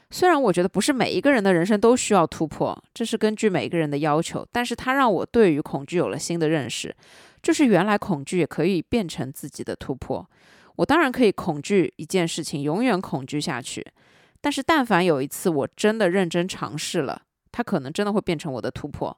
[0.09, 6.95] 虽然我觉得不是每一个人的人生都需要突破，这是根据每一个人的要求，但是它让我对于恐惧有了新的认识，
[7.43, 10.25] 就是原来恐惧也可以变成自己的突破。
[10.77, 13.85] 我当然可以恐惧一件事情，永远恐惧下去，
[14.39, 19.15] 但是但凡有一次我真的认真尝试了，它可能真的会变成我的突破。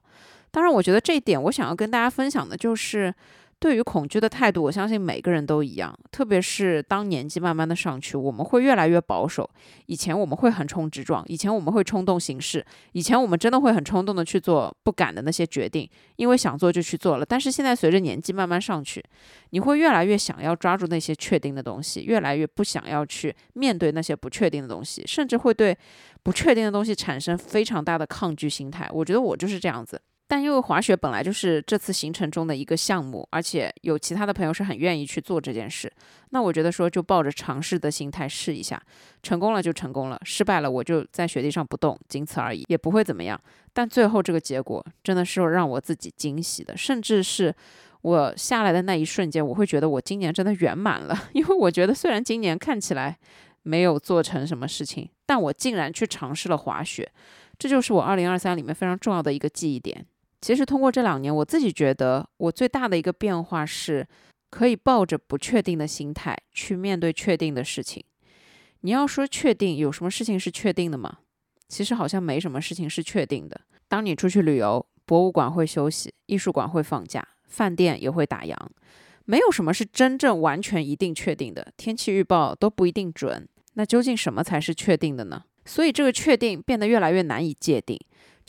[0.50, 3.14] 当然，我觉得这一点我想要跟大家分享的就是。
[3.60, 5.94] 对于恐惧的态度，我相信每个人都一样。
[6.10, 9.48] 特别是当年纪慢慢的上去，我们会越来越保守。
[9.84, 17.26] 以前我们会横冲直撞，以前我们会冲动行事，以前我们真的会很冲动的去做不敢的那些决定，因为想做就去做了。
[17.26, 19.04] 但是现在随着年纪慢慢上去，
[19.50, 25.76] 你会越来越想要抓住那些确定的东西，越来越不想要去面对那些不确定的东西，甚至会对
[26.22, 28.88] 不确定的东西产生非常大的抗拒心态。
[28.90, 30.00] 我觉得我就是这样子。
[30.30, 35.92] 但因为滑雪本来就是这次行程中的一个项目，而且有其他的朋友是很愿意去做这件事，
[36.28, 38.80] 那我觉得说就抱着尝试的心态试一下，
[39.24, 43.40] 成功了就成功了，失败了我就在雪地上不动，仅此而已，也不会怎么样。
[43.72, 47.52] 但最后这个结果真的是让我自己惊喜的，甚至是
[48.02, 53.18] 我下来的那一瞬间，我会觉得我今年真的圆满了， 因为我觉得虽然今年看起来
[53.64, 57.10] 没有做成什么事情，但我竟然去尝试了滑雪，
[57.58, 60.06] 这就是我二零二三里面非常重要的一个记忆点。
[60.40, 64.06] 其实通过这两年，我自己觉得我最大的一个变化是，
[64.50, 68.02] 可以抱着不确定的心态去面对确定的事情。
[68.80, 71.18] 你要说确定，有什么事情是确定的吗？
[71.68, 73.60] 其实好像没什么事情是确定的。
[73.86, 78.56] 当你出去旅游，博物馆会休息，艺术馆会放假，饭店也会打烊，
[79.26, 81.72] 没有什么是真正完全一定确定的。
[81.76, 85.44] 天气预报都不一定准，那究竟什么才是确定的呢？
[85.66, 88.00] 所以这个确定变得越来越难以界定。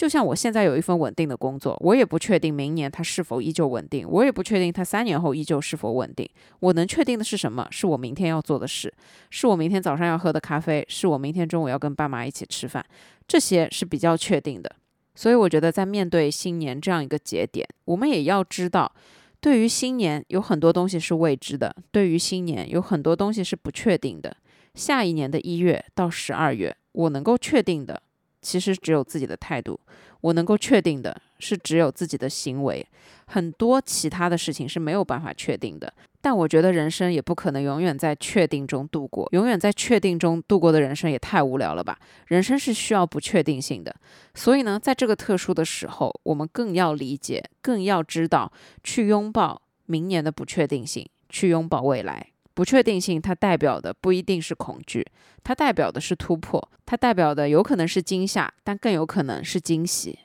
[0.01, 6.27] 就像我现在有一份稳定的工作，我也不确定明年它是否依旧稳定，我也不确定它三年后依旧是否稳定。
[6.59, 7.67] 我能确定的是什么？
[7.69, 8.91] 是我明天要做的事，
[9.29, 12.83] 是我明天早上要喝的咖啡，是我明天中午要跟爸妈一起吃饭，
[13.27, 14.75] 这些是比较确定的。
[15.13, 18.91] 所以我觉得在面对新年这样一个节点，我们也要知道，
[19.39, 24.35] 对于新年有很多东西是未知的，对于新年有很多东西是不确定的。
[24.73, 28.01] 下一年的一月到十二月，我能够确定的。
[28.41, 29.79] 其实只有自己的态度。
[30.21, 32.85] 我能够确定的是，只有自己的行为，
[33.25, 35.91] 很多其他的事情是没有办法确定的。
[36.23, 41.97] 但我觉得人生也不可能永远在确定中度过，永远在确定中度过的人生也太无聊了吧？
[42.27, 43.95] 人生是需要不确定性的，
[44.35, 48.51] 所以呢，在这个特殊的时候，我们更要理解，更要知道
[48.83, 52.27] 去拥抱明年的不确定性，去拥抱未来。
[52.53, 55.05] 不确定性它代表的不一定是恐惧，
[55.43, 60.19] 它代表的是突破，它代表的有可能是惊吓，但更有可能是惊喜。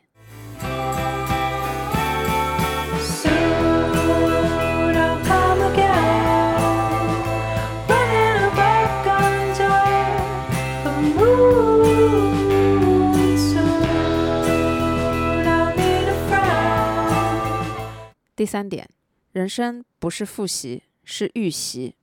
[18.35, 18.87] 第三点，
[19.33, 21.95] 人生不是复习，是预习。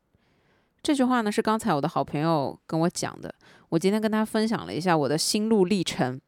[0.84, 3.34] 这句话呢是刚才我的好朋友跟我讲的，
[3.70, 6.20] 我今天跟他分享了一下我的心路历程。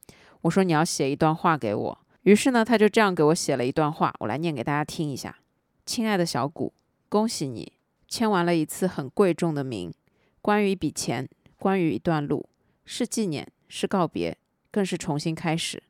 [0.44, 5.38] 我说你要写一段话给我，于是呢他就这样给我写了一段话，我来念给大家听一下。
[5.86, 6.72] 亲爱的小谷，
[7.10, 7.74] 恭喜你
[8.08, 9.94] 签完了一次很贵重的名，
[10.42, 11.28] 关于一笔钱，
[11.58, 12.48] 关于一段路，
[12.86, 14.38] 是纪念，是告别，
[14.72, 15.84] 更是重新开始。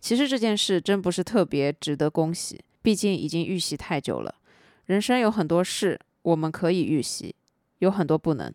[0.00, 4.34] 其实这件事真不是特别值得恭喜，毕竟已经预习太久了。
[4.86, 7.36] 人生有很多事我们可以预习，
[7.78, 8.52] 有很多不能。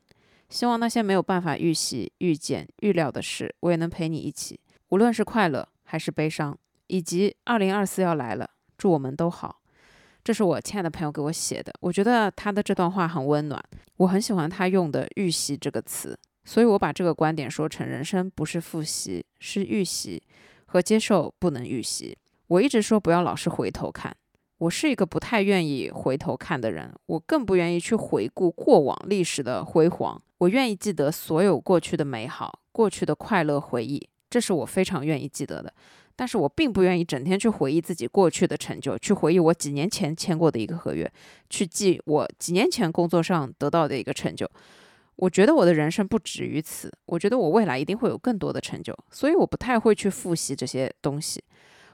[0.50, 4.60] 希望那些没有办法预习、预见、预料的事，我也能陪你一起，
[4.90, 6.58] 无论是快乐还是悲伤，
[6.88, 9.62] 以及二零二四要来了，祝我们都好。
[10.24, 13.64] 这是我亲爱的朋友给我写的，我觉得他的这段话很温暖，
[13.98, 20.22] 我很喜欢他用的“预习”这个词，所以我把这个观点说成：人生不是复习，是预习
[20.66, 22.18] 和接受不能预习。
[22.48, 24.16] 我一直说不要老是回头看，
[24.60, 30.22] 我是一个不太愿意回头看的人，我更不愿意去回顾过往历史的辉煌。
[30.40, 35.74] 我愿意记得所有过去的美好，过去的快乐回忆，这是我非常愿意记得的。
[36.14, 41.10] 但是我并不愿意整天去回忆自己过去的成就，去回忆我几年前签过的一个合约，
[41.50, 44.46] 去记我几年前工作上得到的一个成就。
[45.16, 51.42] 我觉得我的人生不止于此，我觉得我未来一定会有更多的成就，所以我不太会去复习这些东西。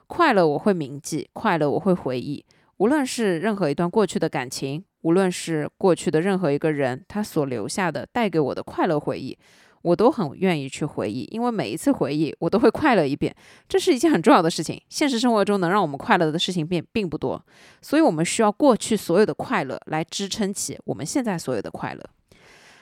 [0.07, 2.45] 快乐我会铭记，快乐我会回忆，
[2.78, 9.38] 无论是任何一段过去的感情，无论是过去的任何一个人，他所留下的带给我的快乐回忆，
[9.82, 13.34] 我都很愿意去回忆，因为每一次回忆我都会快乐一遍，
[13.69, 14.82] 这是一件很重要的事情。
[14.89, 17.41] 现实生活中能让我们快乐的事情并并不多，
[17.82, 22.03] 所以我们需要过去所有的快乐来支撑起我们现在所有的快乐。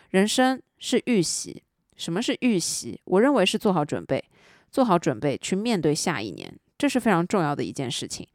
[0.10, 1.62] 人生是预习，
[1.96, 3.00] 什么是预习？
[3.06, 4.24] 我认为是做好准备，
[4.72, 8.28] 做好准备去面对下一年，这是非常重要的一件事情。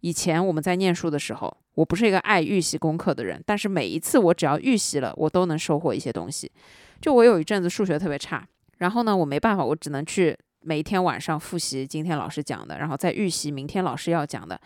[0.00, 6.50] 以前我们在念书的时候，我不是一个爱预习功课的人，但是每一次我只要预习了，我都能收获一些东西。
[7.00, 8.46] 就我有一阵子数学特别差，
[8.78, 14.60] 然后呢，我没办法，我只能去每一天晚上复习今天老师讲的，然后再预习明天老师要讲的，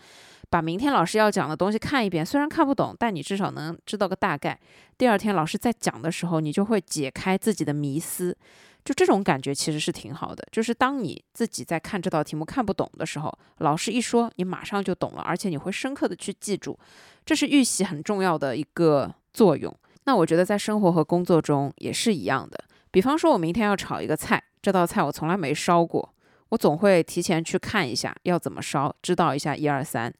[0.49, 4.59] 把明天老师要讲的东西看一遍，虽然看不懂，但你至少能知道个大概。
[4.97, 8.37] 第二天老师在讲的时候，你就会解开自己的迷思。
[8.83, 16.77] 就这种感觉其实是挺好的，就是当你自己在看这道题目看不懂的时候，老师一说，你马上就懂了，而且你会深刻的去记住，
[17.23, 19.75] 这是预习很重要的一个作用。
[20.05, 22.59] 那我觉得在生活和工作中也是一样的。
[22.89, 26.13] 比方说，我明天要炒一个菜，这道菜我从来没烧过，
[26.49, 30.11] 我总会提前去看一下要怎么烧，知道一下一二三。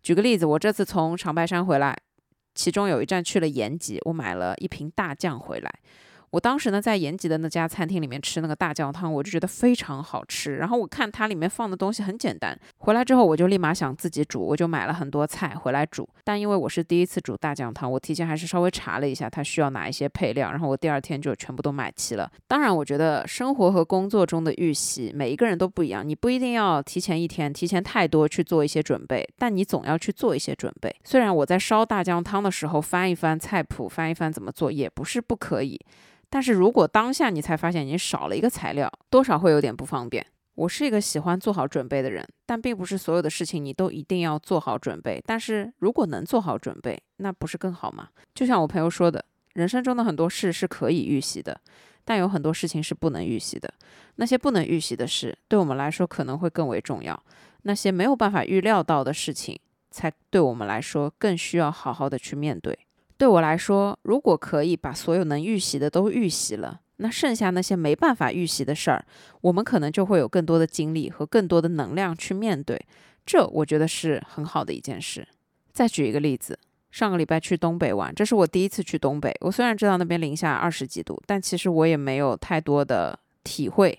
[0.00, 1.98] 举个例子，我这次从长白山回来，
[2.54, 5.80] 其中有一站去了延吉，我买了一瓶大酱回来。
[6.30, 10.56] 我当时呢，在延吉的那家餐厅里面吃那个大酱汤，我就觉得非常好吃。
[10.56, 16.08] 然后我看它里面放的东西很简单，回来之后我就立马想自己煮，我就买了很多菜回来煮。
[16.24, 22.30] 但因为我是第一次煮大酱汤，我提前还是稍微查了一下它需要哪一些配料，然后我第二天就全部都买齐了。
[22.46, 30.94] 当然，我觉得生活和工作中的预习，每一个人都不一样，你不一定要提前一天、提前太多去做一些准备，但你总要去做一些准备。
[31.04, 35.80] 虽然我在烧大酱汤的时候翻一翻菜谱，翻一翻怎么做，也不是不可以。
[36.28, 40.24] 但是如果当下你才发现你少了一个材料，多少会有点不方便。
[40.54, 45.22] 我是一个喜欢做好准备的人，但并不是所有的事情你都一定要做好准备。
[45.26, 48.08] 但是如果能做好准备，那不是更好吗？
[48.34, 49.22] 就像我朋友说的，
[49.52, 51.60] 人生中的很多事是可以预习的，
[52.06, 53.72] 但有很多事情是不能预习的。
[54.14, 57.22] 那些不能预习的事，对我们来说可能会更为重要。
[57.64, 59.60] 那些没有办法预料到的事情，
[59.90, 62.78] 才对我们来说更需要好好的去面对。
[63.18, 69.04] 对我来说，如果可以把所有能预习的都预习了，那剩下那些没办法预习的事儿，
[69.40, 72.80] 我们可能就会有更多的精力和更多的能量去面对。
[73.24, 75.26] 这我觉得是很好的一件事。
[75.72, 76.58] 再举一个例子，
[76.90, 79.34] 上个礼拜去东北玩，这是我第一次去东北。
[79.40, 83.98] 我虽然知道那边零下二十几度，但其实我也没有太多的体会。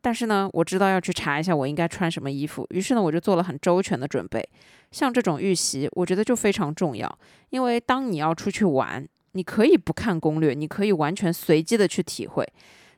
[0.00, 4.48] 但是呢，我知道要去查一下我应该穿什么衣服，于是呢，我就做了很周全的准备。
[4.96, 7.18] 像这种预习，我觉得就非常重要，
[7.50, 12.42] 因为当你要出去玩，你可以不看攻略，你可以完全随机的去体会，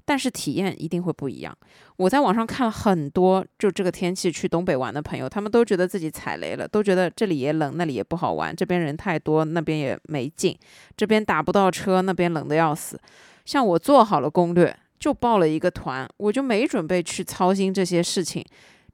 [0.05, 1.53] 但是体验一定会不一样。
[1.97, 10.57] 我在网上看了很多，就这个天气去东北玩的朋友，他们都觉得自己踩雷了，都觉得这里也冷，那里也不好玩，这边人太多，那边也没劲，
[10.97, 12.97] 这边打不到车，那边冷的要死。
[13.45, 18.45] 像我做好了攻略，就报了一个团，我就没准备去操心这些事情。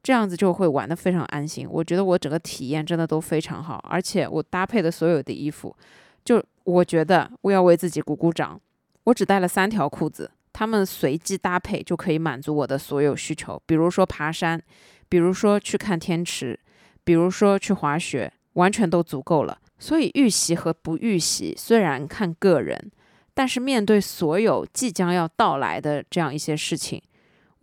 [0.05, 1.67] 这样子就会玩得非常安心。
[1.69, 5.75] 我觉得我整个体验真的都非常好，而且我搭配的所有的衣服，
[6.23, 8.61] 就我觉得我要为自己鼓鼓掌。
[9.05, 13.61] 我只带了三条裤子，他们随机搭配就可以满足我的所有需求。
[13.67, 14.63] 比如说爬山，
[15.09, 16.59] 比如说去看天池，
[17.03, 19.59] 比如说去滑雪，完全都足够了。
[19.79, 22.91] 所以预习和不预习虽然看个人，
[23.35, 27.03] 但是面对所有即将要到来的这样一些事情。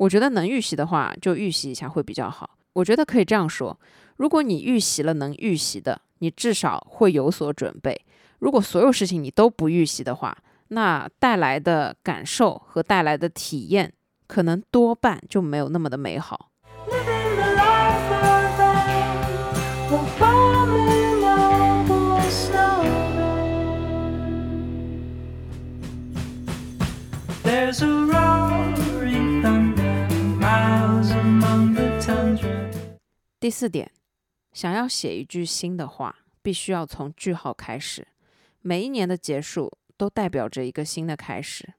[0.01, 2.49] 我觉得能预习的话，就预习一下会比较好。
[2.73, 3.79] 我觉得可以这样说：
[4.17, 7.93] 如果你预习了能预习的，你至少会有所准备；
[8.39, 10.35] 如果所有事情你都不预习的话，
[10.69, 13.93] 那带来的感受和带来的体验，
[14.25, 16.49] 可能多半就没有那么的美好。
[16.87, 17.43] Living the
[28.11, 28.40] life
[33.41, 33.91] 第四点，
[34.53, 38.07] 想要写一句新的话，必须要从句号开始。
[38.61, 41.73] 每一年的结束都代表着一个新的开始。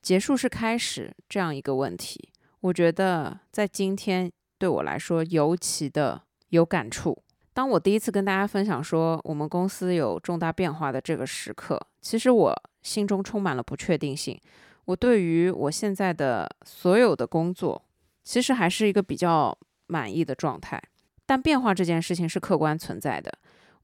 [0.00, 2.28] 结束是开始这样一个问题，
[2.60, 7.20] 我觉得在今天对我来说尤其的有感触。
[7.52, 14.40] 当我第一次跟大家分享说我们公司有重大变化的这个时刻，其实我心中充满了不确定性。
[14.84, 17.84] 我对于我现在的所有的工作，
[18.22, 19.58] 其实还是一个比较
[19.90, 20.80] 满意的状态。
[21.26, 23.32] 但变化这件事情是客观存在的，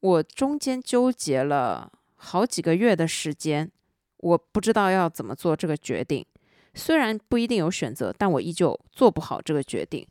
[0.00, 3.70] 我中间纠结了好几个月的时间，
[4.18, 6.24] 我不知道要怎么做这个决定。
[6.74, 10.06] 虽然不一定有选择，但我依旧做不好这个决定。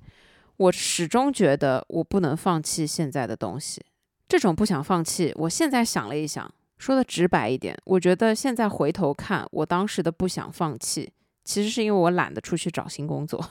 [0.57, 3.81] 我始终觉得我不能放弃现在的东西。
[4.27, 11.11] 这种不想放弃，我现在想了一想，说的直白一点，我觉得现在回头看，我当时的不想放弃，
[11.43, 13.43] 其实是因为我懒得出去找新工作，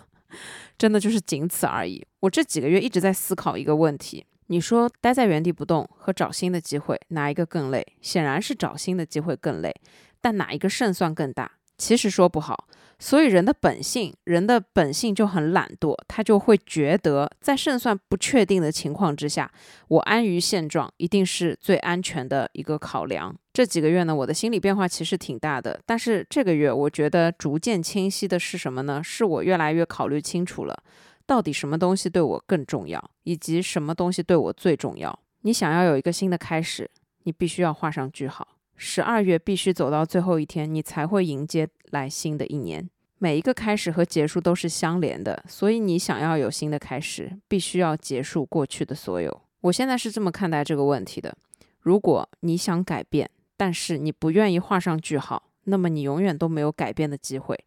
[0.77, 2.05] 真的就是仅此而已。
[2.21, 7.87] 我这几个月一直在思考一个问题：你说待在原地不动和找新的机会，哪一个更累？
[8.01, 9.75] 显然是找新的机会更累，
[10.21, 11.53] 但哪一个胜算更大？
[11.77, 12.69] 其实说不好。
[12.99, 19.51] 所以人的本性，人的本性就很懒惰，他就会觉得在胜算不确定的情况之下，
[19.89, 23.35] 我安于现状一定是最安全的一个考量。
[23.53, 29.03] 这几个月呢，我的心理变化其实挺大的，但是这个月我觉得逐渐清晰的是什么呢？
[29.03, 30.83] 是我越来越考虑清楚了，
[31.27, 35.17] 到底什么东西对我更重要，以及什么东西对我最重要。
[35.43, 36.91] 你想要有一个新的开始，
[37.25, 38.49] 你必须要画上句号。
[38.77, 42.91] 十二月必须走到最后一天，你才会迎接来新的一年。
[43.19, 49.41] 每一个开始和结束都是相连的，所以你想要有新的开始，必须要结束过去的所有。
[49.63, 51.35] 我现在是这么看待这个问题的：
[51.81, 57.59] 如果你想改变，但是你不愿意画上句号，那么你永远都没有改变的机会。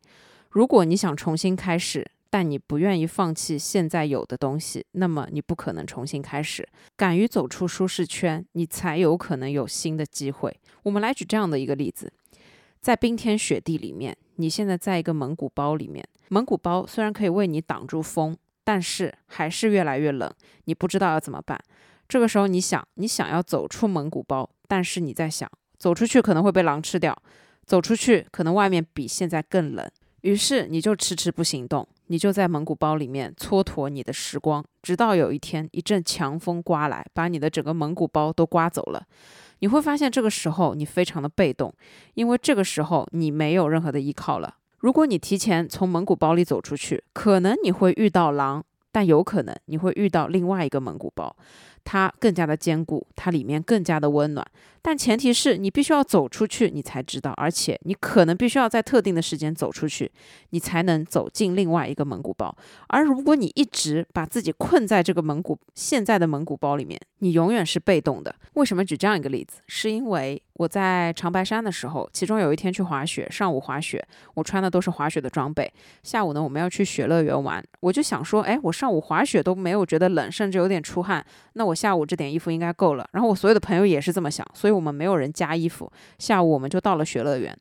[0.52, 6.68] 如果你想重新开始，但你不愿意放弃现在有的东西，那么你不可能重新开始。
[6.96, 10.56] 敢于走出舒适圈，你才有可能有新的机会。
[10.84, 12.12] 我们来举这样的一个例子：
[12.82, 20.32] 在冰天雪地里面，你现在在一个蒙古包里面，蒙古包虽然可以为你挡住风，但是还是越来越冷，
[20.66, 21.60] 你不知道要怎么办。
[22.08, 27.18] 这个时候，你想，你想要走出蒙古包，但是你在想，走出去可能会被狼吃掉，
[27.66, 29.86] 走出去可能外面比现在更冷，
[30.22, 31.86] 于是你就迟迟不行动。
[32.08, 39.06] 你就在蒙古包里面蹉跎你的时光，直到有一天一阵强风刮来，把你的整个蒙古包都刮走了。
[39.60, 41.74] 你会发现这个时候你非常的被动，
[42.14, 44.56] 因为这个时候你没有任何的依靠了。
[44.80, 51.36] 如果你提前从蒙古包里走出去，可能你会遇到狼，但有可能你会遇到另外一个蒙古包，
[51.88, 54.46] 它更加的坚固，它里面更加的温暖。
[54.82, 60.10] 但前提是你必须要走出去，你才知道，而且你可能必须要在特定的时间走出去，
[60.52, 62.56] 你才能走进另外一个蒙古包。
[62.88, 68.34] 而如果你一直把自己困在这个蒙古现在的蒙古包里面，你永远是被动的。
[68.54, 69.62] 为什么举这样一个例子？
[69.68, 75.70] 是因为我在长白山的时候，其中有一天去滑雪，上午滑雪，我穿的都是滑雪的装备。
[76.04, 81.26] 下午呢，我们要去雪乐园玩，我就想说，哎，我上午滑雪都没有觉得冷，甚至有点出汗，
[81.58, 83.06] 那我下午这点衣服应该够了。
[83.12, 84.78] 然后我所有的朋友也是这么想，所以。
[84.78, 87.58] 我们没有人加衣服，下午我们就到了雪乐园。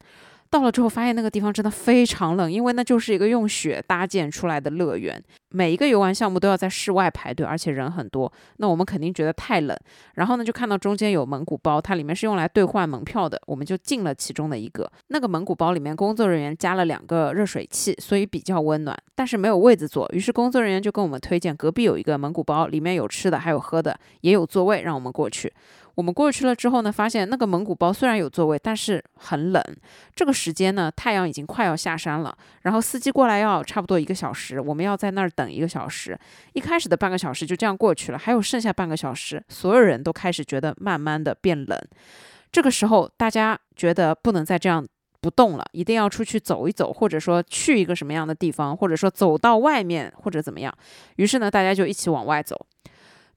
[0.51, 8.33] 到了之后，发现那个地方真的非常冷，因为那就是一个用雪搭建出来的乐园，每一个游玩项目都要在室外排队，而且人很多。
[8.59, 9.77] 那我们肯定觉得太冷，
[10.15, 14.91] 然后呢，就看到中间有蒙古包，它里面是用来兑换门票的，我们就进了其中的一个。
[15.09, 20.09] 那个蒙古包里面，工作人员加了两个热水器，所以比较温暖，但是没有位子坐。
[20.13, 25.53] 于是工作人员就跟我们推荐，隔壁有一个蒙古包，里面有吃的，还有喝的，也有座位，让我们过去。
[25.97, 29.63] 我们过去了之后呢，发现那个蒙古包虽然有座位，但是很冷。
[30.15, 32.37] 这个时间呢，太阳已经快要下山了。
[32.63, 36.17] 然后司机过来要差不多一个小时，我们要在那儿等一个小时。
[36.53, 41.79] 一开始的半个小时就这样过去了，还有剩下半个小时，所有人都开始觉得慢慢的变冷。
[42.53, 44.87] 这个时候，大家觉得不能再这样
[45.23, 50.73] 不动了，一定要出去走一走，或者说去一个什么样的地方，或者说走到外面或者怎么样。
[51.17, 52.67] 于是呢，大家就一起往外走。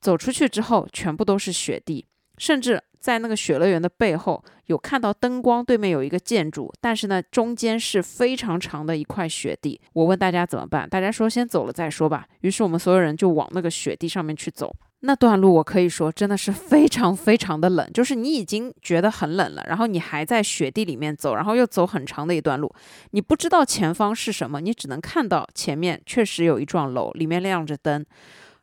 [0.01, 2.05] 走出去之后，全部都是雪地。
[2.39, 9.79] 甚至在那个雪乐园的背后，有看到灯光，对面有一个建筑，但是呢，中间是非常长的一块雪地。
[9.93, 12.25] 我问大家怎么办，大家说先走了再说吧。
[12.41, 14.75] 于是我们所有人就往那个雪地上面去走。
[15.01, 22.69] 那段路我可以说真的是非常非常的冷，就是你已经觉得很冷了，然后你还在雪地里面走，然后又走很长的一段路，
[23.11, 28.05] 你不知道前方是什么，你只能看到前面确实有一幢楼，里面亮着灯。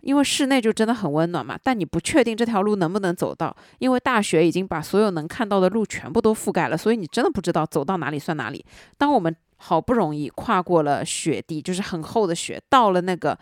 [0.01, 8.64] 因为室内就真的很温暖嘛，但你不确定这条路能不能走到，因为大雪已经把所有能看到的路全部都覆盖了，所以你真的不知道走到哪里算哪里。
[8.97, 13.36] 当我们好不容易跨过了雪地，就是很厚的雪，到了那个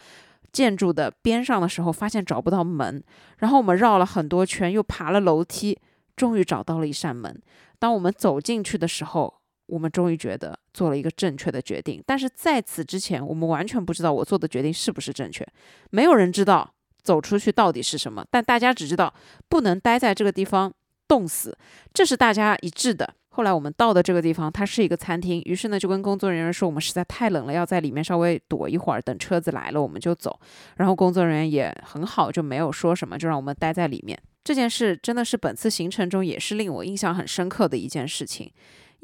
[0.53, 3.03] 建筑的边上的时候，发现找不到门，
[3.39, 5.79] 然后我们绕了很多圈，又爬了楼梯，
[6.17, 7.43] 终于找到了一扇门。
[7.79, 9.35] 当我们走进去的时候，
[9.67, 15.47] 我们终于觉得做了一个正确的决定，但是在此之前，我们完全不知道我做的决定是不是正确。
[15.91, 19.15] 没有人知道走出去到底是什么，但大家只知道
[19.49, 20.71] 不能待在这个地方
[21.07, 21.57] 冻死，
[21.95, 23.15] 这是大家一致的。
[23.29, 30.39] 后来我们到的这个地方，它是一个餐厅，于是呢就跟工作人员说，我们实在太冷了，要在里面稍微躲一会儿，等车子来了我们就走。
[30.77, 34.17] 然后工作人员也很好，就没有说什么，就让我们待在里面。
[34.45, 38.53] 这件事真的是本次行程中也是令我印象很深刻的一件事情。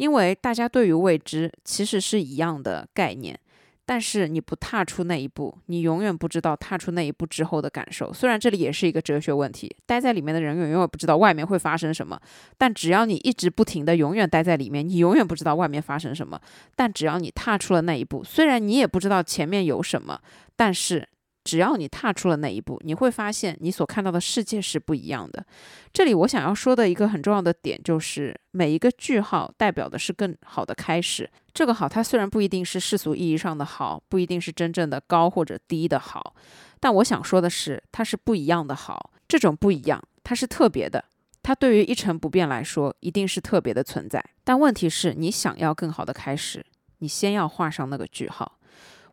[0.00, 3.38] 因为大家对于未知其实是一样的概念，
[3.84, 8.10] 但是你不踏出那一步，你永远不知道踏出那一步之后的感受。
[8.10, 12.18] 虽然这里也是一个哲学问题，待在里面的人永远不知道外面会发生什么，
[12.56, 16.40] 但只要你一直不停的永远待在里面，你永远不知道外面发生什么。
[16.74, 20.18] 但只要你踏出了那一步，虽然你也不知道前面有什么，
[20.56, 21.06] 但是。
[21.42, 25.44] 只要你踏出了那一步，你会发现你所看到的世界是不一样的。
[25.92, 31.28] 这里我想要说的一个很重要的点就是，每一个句号代表的是更好的开始。
[31.52, 36.34] 这个好，它虽然不一定是世俗意义上的好，不一定是真正的高或者低的好，
[36.78, 39.10] 但我想说的是，它是不一样的好。
[39.26, 41.04] 这种不一样，它是特别的。
[41.42, 44.22] 它对于一成不变来说，一定是特别的存在。
[44.44, 46.64] 但问题是，你想要更好的开始，
[46.98, 48.58] 你先要画上那个句号。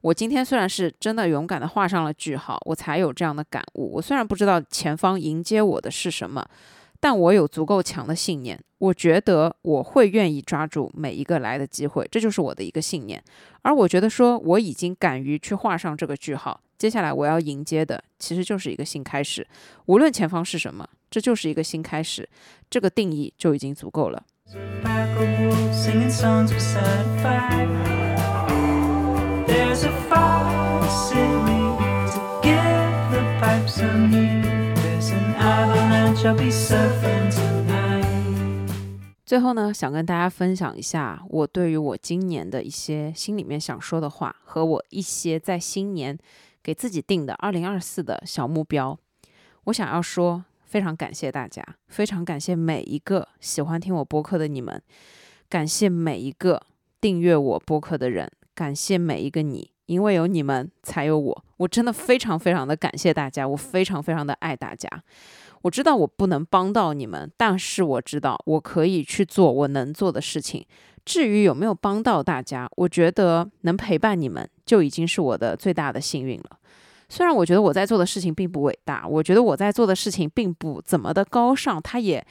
[0.01, 3.93] 我今天虽然是真的勇敢的画上了句号，我才有这样的感悟。
[3.95, 6.47] 我虽然不知道前方迎接我的是什么，
[6.99, 8.59] 但我有足够强的信念。
[8.79, 13.21] 我觉得我会愿意抓住每一个来的机会，这就是我的一个信念。
[13.63, 19.47] 而我觉得说我已经敢于去画上这个句号，接下来我要迎接的其实就是一个新开始。
[19.87, 22.29] 无论前方是什么，这就是一个新开始。
[22.69, 24.23] 这个定义就已经足够了。
[29.77, 31.77] There's a fox in me
[32.09, 34.41] to give the pipes a me.
[34.73, 38.03] There's an avalanche I'll be surfing tonight.
[39.23, 46.17] 最后呢，想跟大家分享一下我对于我今年的一些心里面想说的话，和我一些在新年
[46.63, 48.97] 给自己定的二零二四的小目标。
[49.65, 54.81] 我想要说，非常感谢大家，非常感谢每一个喜欢听我播客的你们，
[55.47, 56.63] 感谢每一个
[56.99, 58.27] 订阅我播客的人。
[58.57, 61.43] 感谢每一个你，因为有你们才有我。
[61.57, 64.89] 我真的非常非常的感谢大家，我非常非常的爱大家。
[65.61, 70.65] 我知道我不能帮到你们，但是我知道我可以去做我能做的事情。
[71.05, 76.57] 至于有没有帮到大家，我觉得能陪伴你们就已经是我的最大的幸运了。
[77.09, 82.25] 虽然我觉得我在做的事情并不伟大，我觉得我在做的事情并不怎么的高尚，它也。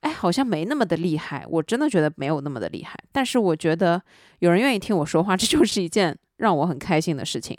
[0.00, 2.98] 哎，好像没那么的厉害，我真的觉得没有那么的厉害。
[3.12, 4.00] 但是我觉得
[4.38, 7.56] 有人愿意听我说话，这就是一件让我很开心的事情。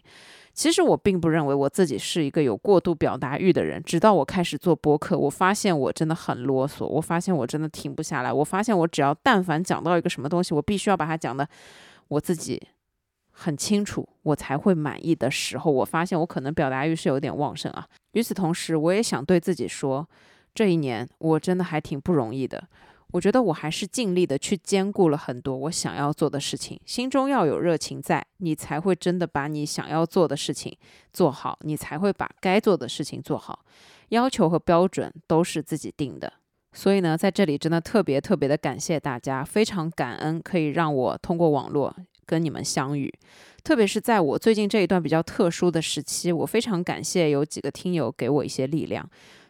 [0.53, 11.47] 其实我并不认为我自己是一个有过度表达欲的人，直到我开始做播客，我发现我真的很啰嗦，我发现我真的停不下来，我发现我只要但凡讲到一个什么东西，我必须要把它讲的
[12.09, 12.61] 我自己
[13.31, 17.87] 很清楚，我才会满意的时候，我发现我可能表达欲是有点旺盛啊。
[18.13, 20.07] 与此同时，我也想对自己说。
[20.59, 22.67] 这一年我真的还挺不容易的，
[23.13, 30.77] 我觉得我还是尽力的去兼顾了很多我想要做的事情，心中要有热情在，你才会真的把你想要做的事情
[31.13, 33.63] 做好，你才会把该做的事情做好。
[34.09, 36.33] 要求和标准都是自己定的，
[36.73, 41.95] 所以呢，在这里真的特别特别的感谢大家，非常感恩可以让我通过网络
[42.25, 43.09] 跟你们相遇，
[43.63, 49.09] 特别是在我最近这一段比较特殊的时期，我非常感谢有几个听友给我一些力量。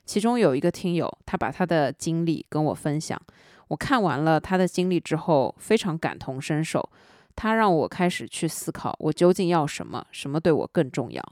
[0.09, 3.21] 其中有一个听友，他把他的经历跟我分享，
[3.67, 6.89] 我看完了他的经历之后，非常感同身受。
[7.35, 11.23] 他让我开始去思考，我究竟要什么，什么对我更重要。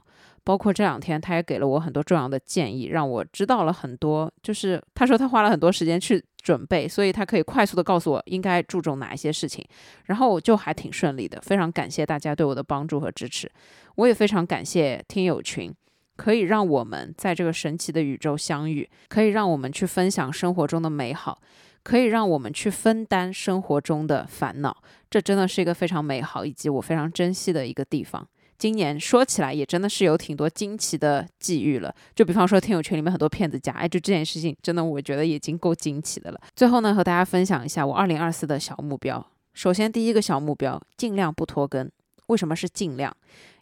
[0.44, 4.32] 包括这两天，他也给了我很多重要的建议，让我知道了很多。
[4.44, 9.66] 就是他说他花了很多时间去准备，所以他可以快速的告诉我应该注重哪一些事情。
[10.04, 13.50] 然后我就还挺顺利的，非常感谢大家对我的帮助和支持。
[13.96, 15.74] 我也非常感谢听友群。
[16.18, 21.40] 可以让我们在这个神奇的宇宙相遇，可以让我们去分享生活中的美好，
[21.84, 24.76] 可以让我们去分担生活中的烦恼。
[25.08, 28.26] 这真的是一个非常美好以及我非常珍惜的一个地方。
[28.58, 36.40] 今年说起来也真的是有挺多惊奇的际遇了，就比方说听友群里面很多骗子家，哎，就这件事情真的我觉得已经够惊奇的了。
[36.56, 39.24] 最后呢，和大家分享一下我二零二四的小目标。
[39.54, 41.88] 首先第一个小目标，尽量不拖更。
[42.26, 43.16] 为什么是尽量？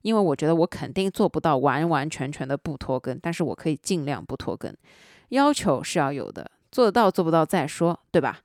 [0.06, 4.72] 因为我觉得我肯定做不到完完全全的不拖更，但是我可以尽量不拖更。
[5.30, 8.38] 要求是要有的，做得到做不到再说，对吧？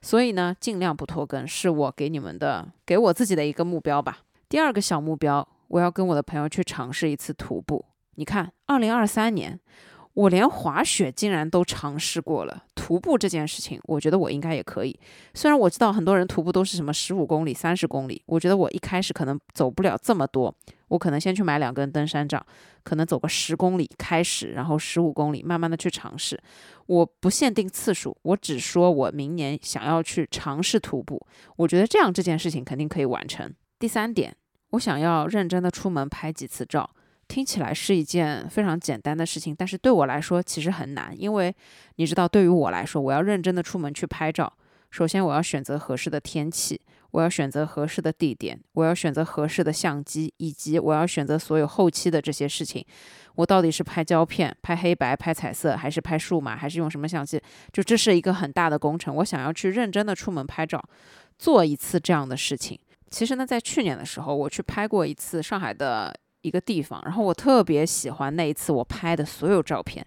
[0.00, 4.18] 所以呢，尽量不拖更是我给你们的，给我自己的一个目标吧。
[4.48, 7.84] 第二个小目标，我要跟我的朋友去尝试一次徒步。
[8.14, 9.58] 你看，二零二三年。
[10.14, 14.98] 我连滑雪竟然都尝试过了，徒步这件事情，我觉得我应该也可以。
[15.34, 20.52] 虽然我知道很多人徒步都是什么十五公里、三十公里，我觉得我一开始可能走不了这么多，
[20.88, 22.44] 我可能先去买两根登山杖，
[22.82, 26.38] 可能走个十公里开始，然后十五公里，慢慢的去尝试。
[26.86, 33.48] 我不限定次数，我只说我明年想要去尝试徒步，我觉得这样这件事情肯定可以完成。
[33.78, 34.36] 第三点，
[34.70, 36.90] 我想要认真的出门拍几次照。
[37.30, 41.54] 听起来是一件非常简单的事情，但是对我来说其实很难，因为
[41.94, 44.52] 你知道，对于我来说，我要认真的出门去拍照，
[44.90, 46.80] 首先我要选择合适的天气，
[47.12, 52.84] 我要选择合适的地点，我要选择合适的相机，以及我要选择所有后期的这些事情。
[53.36, 57.40] 我到底是拍胶片、拍黑白、拍彩色，还是拍数码，还是用什么相机？
[57.72, 59.14] 就这是一个很大的工程。
[59.14, 60.82] 我想要去认真的出门拍照，
[61.38, 62.76] 做一次这样的事情。
[63.08, 66.12] 其实呢，在去年的时候，我去拍过一次上海的。
[66.42, 70.04] 一个地方，然后我特别喜欢那一次我拍的所有照片，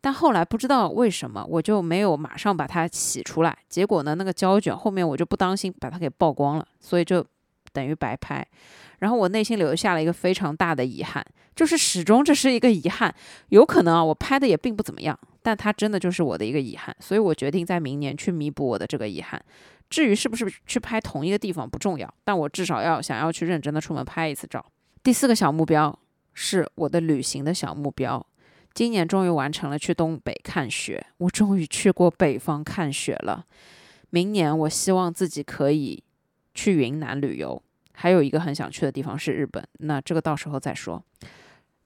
[0.00, 7.24] 但后来不知道为什么我就没有马上把它洗出来，结果呢，那个胶卷后面我就不当心把它给曝光了，所以就
[7.72, 8.46] 等于白拍。
[9.00, 13.14] 然后我内心留下了一个非常大的遗憾，就是始终这是一个遗憾。
[13.50, 19.40] 有可能啊，我拍的也并不怎么样，但它真的就是我的一个遗憾，所以我决定在明年去弥补我的这个遗憾。
[19.88, 24.64] 至于是不是去拍同一个地方不重要，但我至少要想要去认真的出门拍一次照。
[25.02, 25.98] 第四个小目标
[26.34, 28.24] 是我的旅行的小目标，
[28.74, 33.44] 今年终于完成了去东北看雪，我终于去过北方看雪了。
[34.10, 36.02] 明年我希望自己可以
[36.54, 41.02] 去云南旅游，还有一个很想去的地方是日本，那这个到时候再说。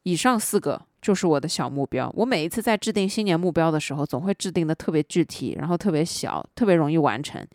[0.04, 2.12] 以上四个就是我的小目标。
[2.16, 7.46] 我每一次在制定新年目标的时候，总会制定的特别具体，然后特别小，特别容易完成，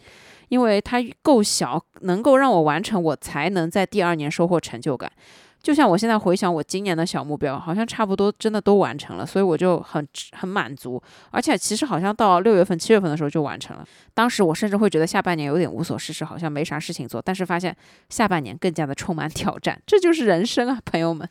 [0.48, 5.12] 因为它够小，能够让我完成，我才能在第二年收获成就感。
[5.62, 11.02] 就像我现在回想我今年的小目标，好像差不多真的都完成了，所以我就很很满足。
[11.30, 13.86] 而且其实好像到六月份、七月份的时候就完成了。
[14.14, 17.22] 当时我甚至会觉得下半年有点无所事事，好像没啥事情做。
[17.22, 17.76] 但是发现
[18.10, 21.28] 下半年更加的充满挑战，这就是人生啊，朋友们，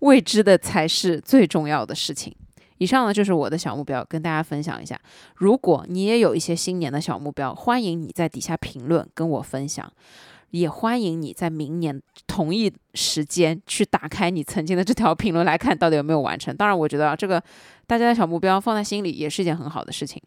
[0.00, 2.34] 未知的才是最重要的事情。
[2.78, 4.98] 以上呢就是我的小目标，跟大家分享一下。
[5.36, 9.92] 如果你也有一些新年的小目标，欢迎你在底下评论跟我分享。
[10.60, 16.56] 也欢迎你在明年同一时间去打开你曾经的这条评论来看到底有没有完成。
[16.56, 17.42] 当然，我觉得啊，这个
[17.88, 20.22] 大家的小目标放在心里也是一件很好的事情。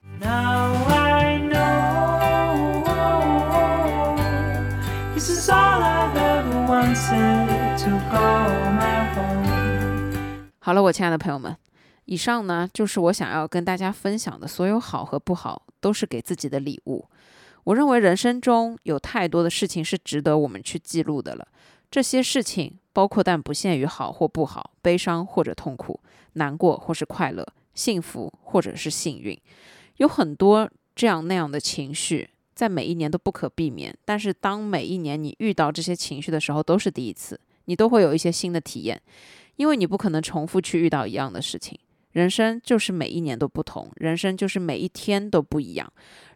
[10.59, 11.55] 好了，我亲爱的朋友们，
[12.03, 17.05] 以上呢就是我想要跟大家分享的所有好和不好，都是给自己的礼物。
[17.67, 21.45] 我认为人生中有太多的事情是值得我们去记录的了。
[21.91, 25.99] 这些事情包括但不限于好或不好、悲伤或者痛苦、
[26.33, 29.37] 难过或是快乐、幸福或者是幸运，
[29.97, 33.93] 有很多这样那样的情绪，在每一年都不可避免。
[34.05, 39.01] 但是当每一年你遇到这些情绪的时候，都是第一次，你都会有一些新的体验，
[39.57, 41.77] 因为你不可能重复去遇到一样的事情。
[42.17, 45.87] 人生就是每一年都不同，人生就是每一天都不一样，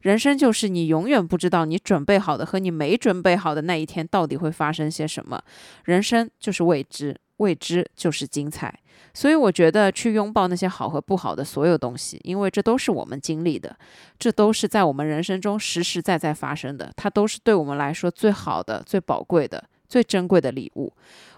[0.01, 5.41] 人生就是你永远不知道你准备好的和你没准备好的那一天到底会发生些什么。
[5.85, 8.71] 人生就是未知，未知就是精彩。
[9.11, 13.75] 所以我觉得去拥抱那些好和不好的所有东西，因为这都是我们经历的，
[14.19, 20.93] 这都是在我们人生中实实在在发生的，它都是对我们来说最好的、最宝贵的、最珍贵的礼物。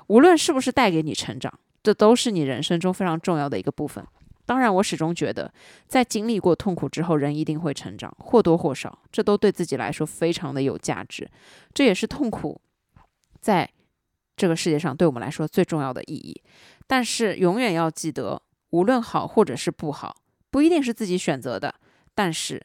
[0.07, 4.05] 无论是不是带给你成长，这都是你人生中非常重要的一个部分。
[4.53, 5.51] 当然，我始终觉得，
[5.87, 11.27] 在经历过痛苦之后，人一定会成长，或多或少，这都对自己来说非常的有价值。
[11.73, 12.61] 这也是痛苦
[13.41, 13.67] 在
[14.37, 16.39] 这个世界上对我们来说最重要的意义。
[16.85, 18.39] 但是，永远要记得，
[18.69, 20.17] 无论好或者是不好，
[20.51, 21.73] 不一定是自己选择的。
[22.13, 22.63] 但是，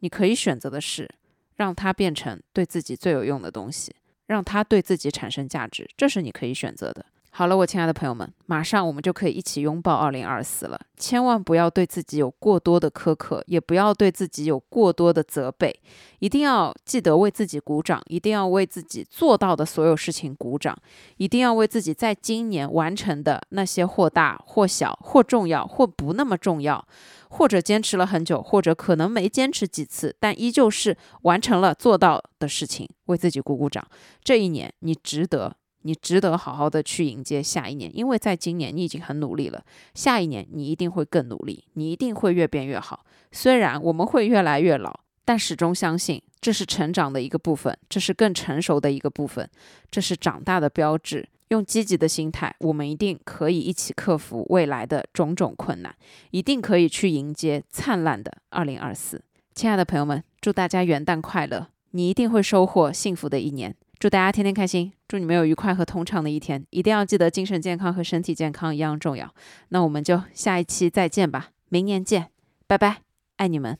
[0.00, 1.08] 你可以选择的是，
[1.56, 7.06] 让它变成对自己最有用的东西，让它对自己产生价值，这是你可以选择的。
[7.34, 10.78] 好了，我亲爱的朋友们，马上我们就可以一起拥抱二零二四了。
[10.98, 15.74] 千万不要对自己有过多的苛刻，也不要对自己有过多的责备，
[16.18, 20.76] 一定要记得为自己鼓掌，一定要为自己做到的所有事情鼓掌，
[21.16, 26.86] 一定要为自己在今年完成的那些或大或小、或重要或不那么重要，
[27.30, 33.82] 或者坚持了很久，或者可能没坚持几次，但依旧是完成了做到的事情，为自己鼓鼓掌。
[34.22, 35.56] 这一年，你值得。
[35.82, 39.64] 你值得好好的去迎接下一年，因为在今年你已经很努力了，
[39.94, 43.04] 下一年你一定会更努力，你一定会越变越好。
[43.30, 49.48] 虽然我们会越来越老，但始终相信这是成长的一个部分，这是更成熟的一个部分，
[49.90, 51.28] 这是长大的标志。
[51.48, 55.94] 用积极的心态，我们一定可以一起克服未来的种种困难，
[56.30, 59.22] 一定可以去迎接灿烂的二零二四。
[59.54, 61.68] 亲爱的朋友们，祝大家元旦快乐！
[61.90, 63.76] 你一定会收获幸福的一年。
[64.02, 66.66] 祝大家天天开心，祝你们有愉快和通畅的一天。
[66.70, 69.32] 一定要记得精神健康和身体健康一样重要。
[69.68, 72.26] 那我们就下一期再见吧，明年见，
[72.66, 72.96] 拜拜，
[73.36, 73.78] 爱你们。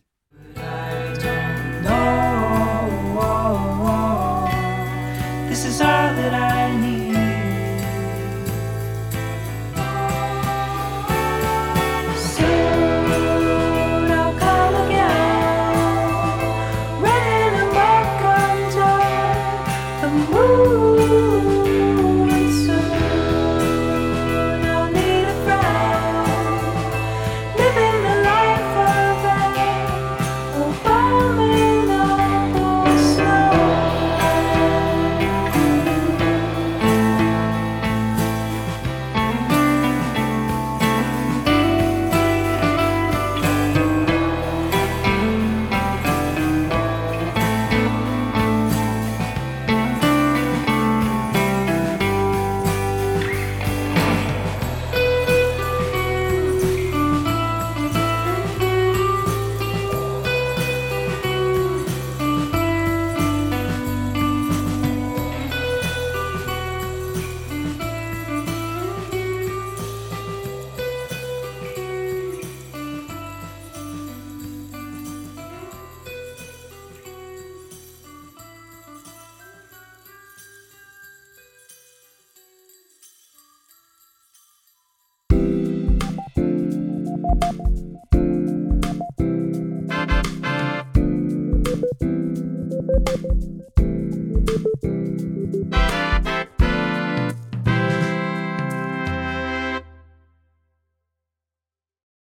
[5.49, 6.92] This is all that I need.